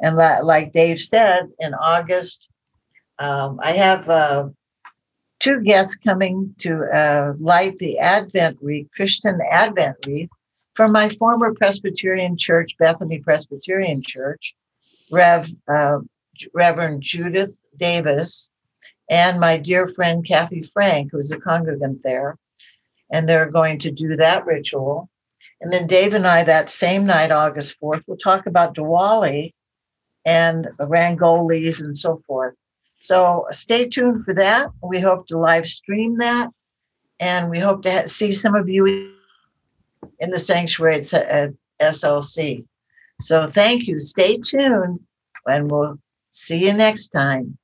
And 0.01 0.16
la- 0.16 0.38
like 0.38 0.72
Dave 0.72 0.99
said, 0.99 1.51
in 1.59 1.74
August, 1.74 2.49
um, 3.18 3.61
I 3.62 3.72
have 3.72 4.09
uh, 4.09 4.49
two 5.38 5.61
guests 5.61 5.97
coming 5.97 6.55
to 6.61 6.84
uh, 6.95 7.34
light 7.38 7.76
the 7.76 7.99
Advent 7.99 8.57
wreath, 8.62 8.88
Christian 8.97 9.38
Advent 9.51 9.99
wreath, 10.07 10.30
from 10.72 10.92
my 10.92 11.11
former 11.11 11.53
Presbyterian 11.53 12.38
church, 12.38 12.74
Bethany 12.78 13.18
Presbyterian 13.18 14.01
Church, 14.01 14.55
Rev. 15.11 15.51
Uh, 15.68 15.99
Reverend 16.53 17.03
Judith 17.03 17.57
Davis, 17.78 18.53
and 19.11 19.39
my 19.39 19.59
dear 19.59 19.89
friend 19.89 20.26
Kathy 20.26 20.62
Frank, 20.62 21.11
who's 21.12 21.32
a 21.32 21.39
congregant 21.39 22.03
there. 22.03 22.39
And 23.12 23.28
they're 23.28 23.51
going 23.51 23.78
to 23.80 23.91
do 23.91 24.16
that 24.16 24.47
ritual. 24.47 25.11
And 25.61 25.72
then 25.72 25.87
Dave 25.87 26.14
and 26.14 26.26
I, 26.26 26.43
that 26.43 26.68
same 26.68 27.07
night, 27.07 27.30
August 27.30 27.76
4th, 27.80 28.05
we'll 28.07 28.16
talk 28.16 28.47
about 28.47 28.74
Diwali 28.74 29.53
and 30.24 30.68
Rangolis 30.80 31.80
and 31.80 31.97
so 31.97 32.22
forth. 32.26 32.55
So 33.01 33.47
stay 33.51 33.89
tuned 33.89 34.24
for 34.24 34.35
that. 34.35 34.70
We 34.82 35.01
hope 35.01 35.26
to 35.28 35.39
live 35.39 35.66
stream 35.66 36.18
that. 36.18 36.49
And 37.20 37.51
we 37.51 37.59
hope 37.59 37.82
to 37.82 38.09
see 38.09 38.32
some 38.32 38.55
of 38.55 38.68
you 38.68 39.14
in 40.18 40.30
the 40.30 40.39
sanctuary 40.39 40.97
at 40.97 41.53
SLC. 41.80 42.64
So 43.20 43.47
thank 43.47 43.87
you. 43.87 43.99
Stay 43.99 44.39
tuned 44.39 45.01
and 45.47 45.70
we'll 45.70 45.99
see 46.35 46.66
you 46.66 46.72
next 46.72 47.09
time. 47.09 47.57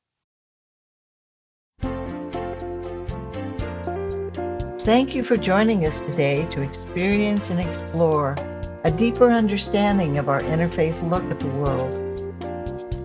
Thank 4.79 5.15
you 5.15 5.25
for 5.25 5.37
joining 5.37 5.85
us 5.85 6.01
today 6.01 6.47
to 6.53 6.63
experience 6.63 7.51
and 7.51 7.61
explore 7.61 8.37
a 8.85 8.91
deeper 8.91 9.29
understanding 9.29 10.19
of 10.19 10.29
our 10.29 10.41
interfaith 10.41 11.09
look 11.11 11.25
at 11.25 11.41
the 11.41 11.49
world. 11.49 11.93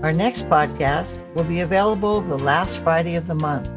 Our 0.04 0.14
next 0.14 0.48
podcast 0.48 1.20
will 1.34 1.44
be 1.44 1.62
available 1.62 2.22
the 2.22 2.38
last 2.38 2.78
Friday 2.78 3.16
of 3.16 3.26
the 3.26 3.36
month. 3.36 3.70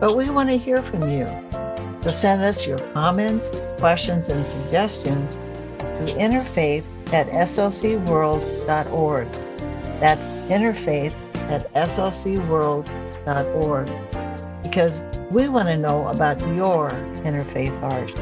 But 0.00 0.16
we 0.16 0.28
want 0.28 0.50
to 0.50 0.58
hear 0.58 0.82
from 0.82 1.08
you. 1.08 1.26
So 2.02 2.08
send 2.08 2.42
us 2.42 2.66
your 2.66 2.78
comments, 2.92 3.58
questions, 3.78 4.28
and 4.28 4.44
suggestions 4.44 5.36
to 5.78 6.04
interfaith 6.18 6.84
at 7.12 7.26
slcworld.org. 7.28 9.28
That's 10.00 10.26
interfaith 10.48 11.14
at 11.50 11.72
slcworld.org. 11.74 13.90
Because 14.62 15.00
we 15.30 15.48
want 15.48 15.68
to 15.68 15.76
know 15.76 16.08
about 16.08 16.40
your 16.54 16.90
interfaith 17.22 17.80
art. 17.82 18.14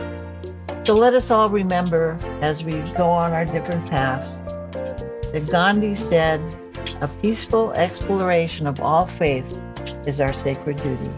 So 0.86 0.94
let 0.94 1.14
us 1.14 1.30
all 1.30 1.48
remember 1.48 2.18
as 2.40 2.64
we 2.64 2.72
go 2.96 3.10
on 3.10 3.32
our 3.32 3.44
different 3.44 3.88
paths 3.90 4.28
that 5.32 5.46
Gandhi 5.50 5.94
said, 5.94 6.40
a 7.00 7.08
peaceful 7.20 7.72
exploration 7.72 8.66
of 8.66 8.80
all 8.80 9.06
faiths 9.06 9.52
is 10.06 10.20
our 10.20 10.32
sacred 10.32 10.82
duty. 10.82 11.10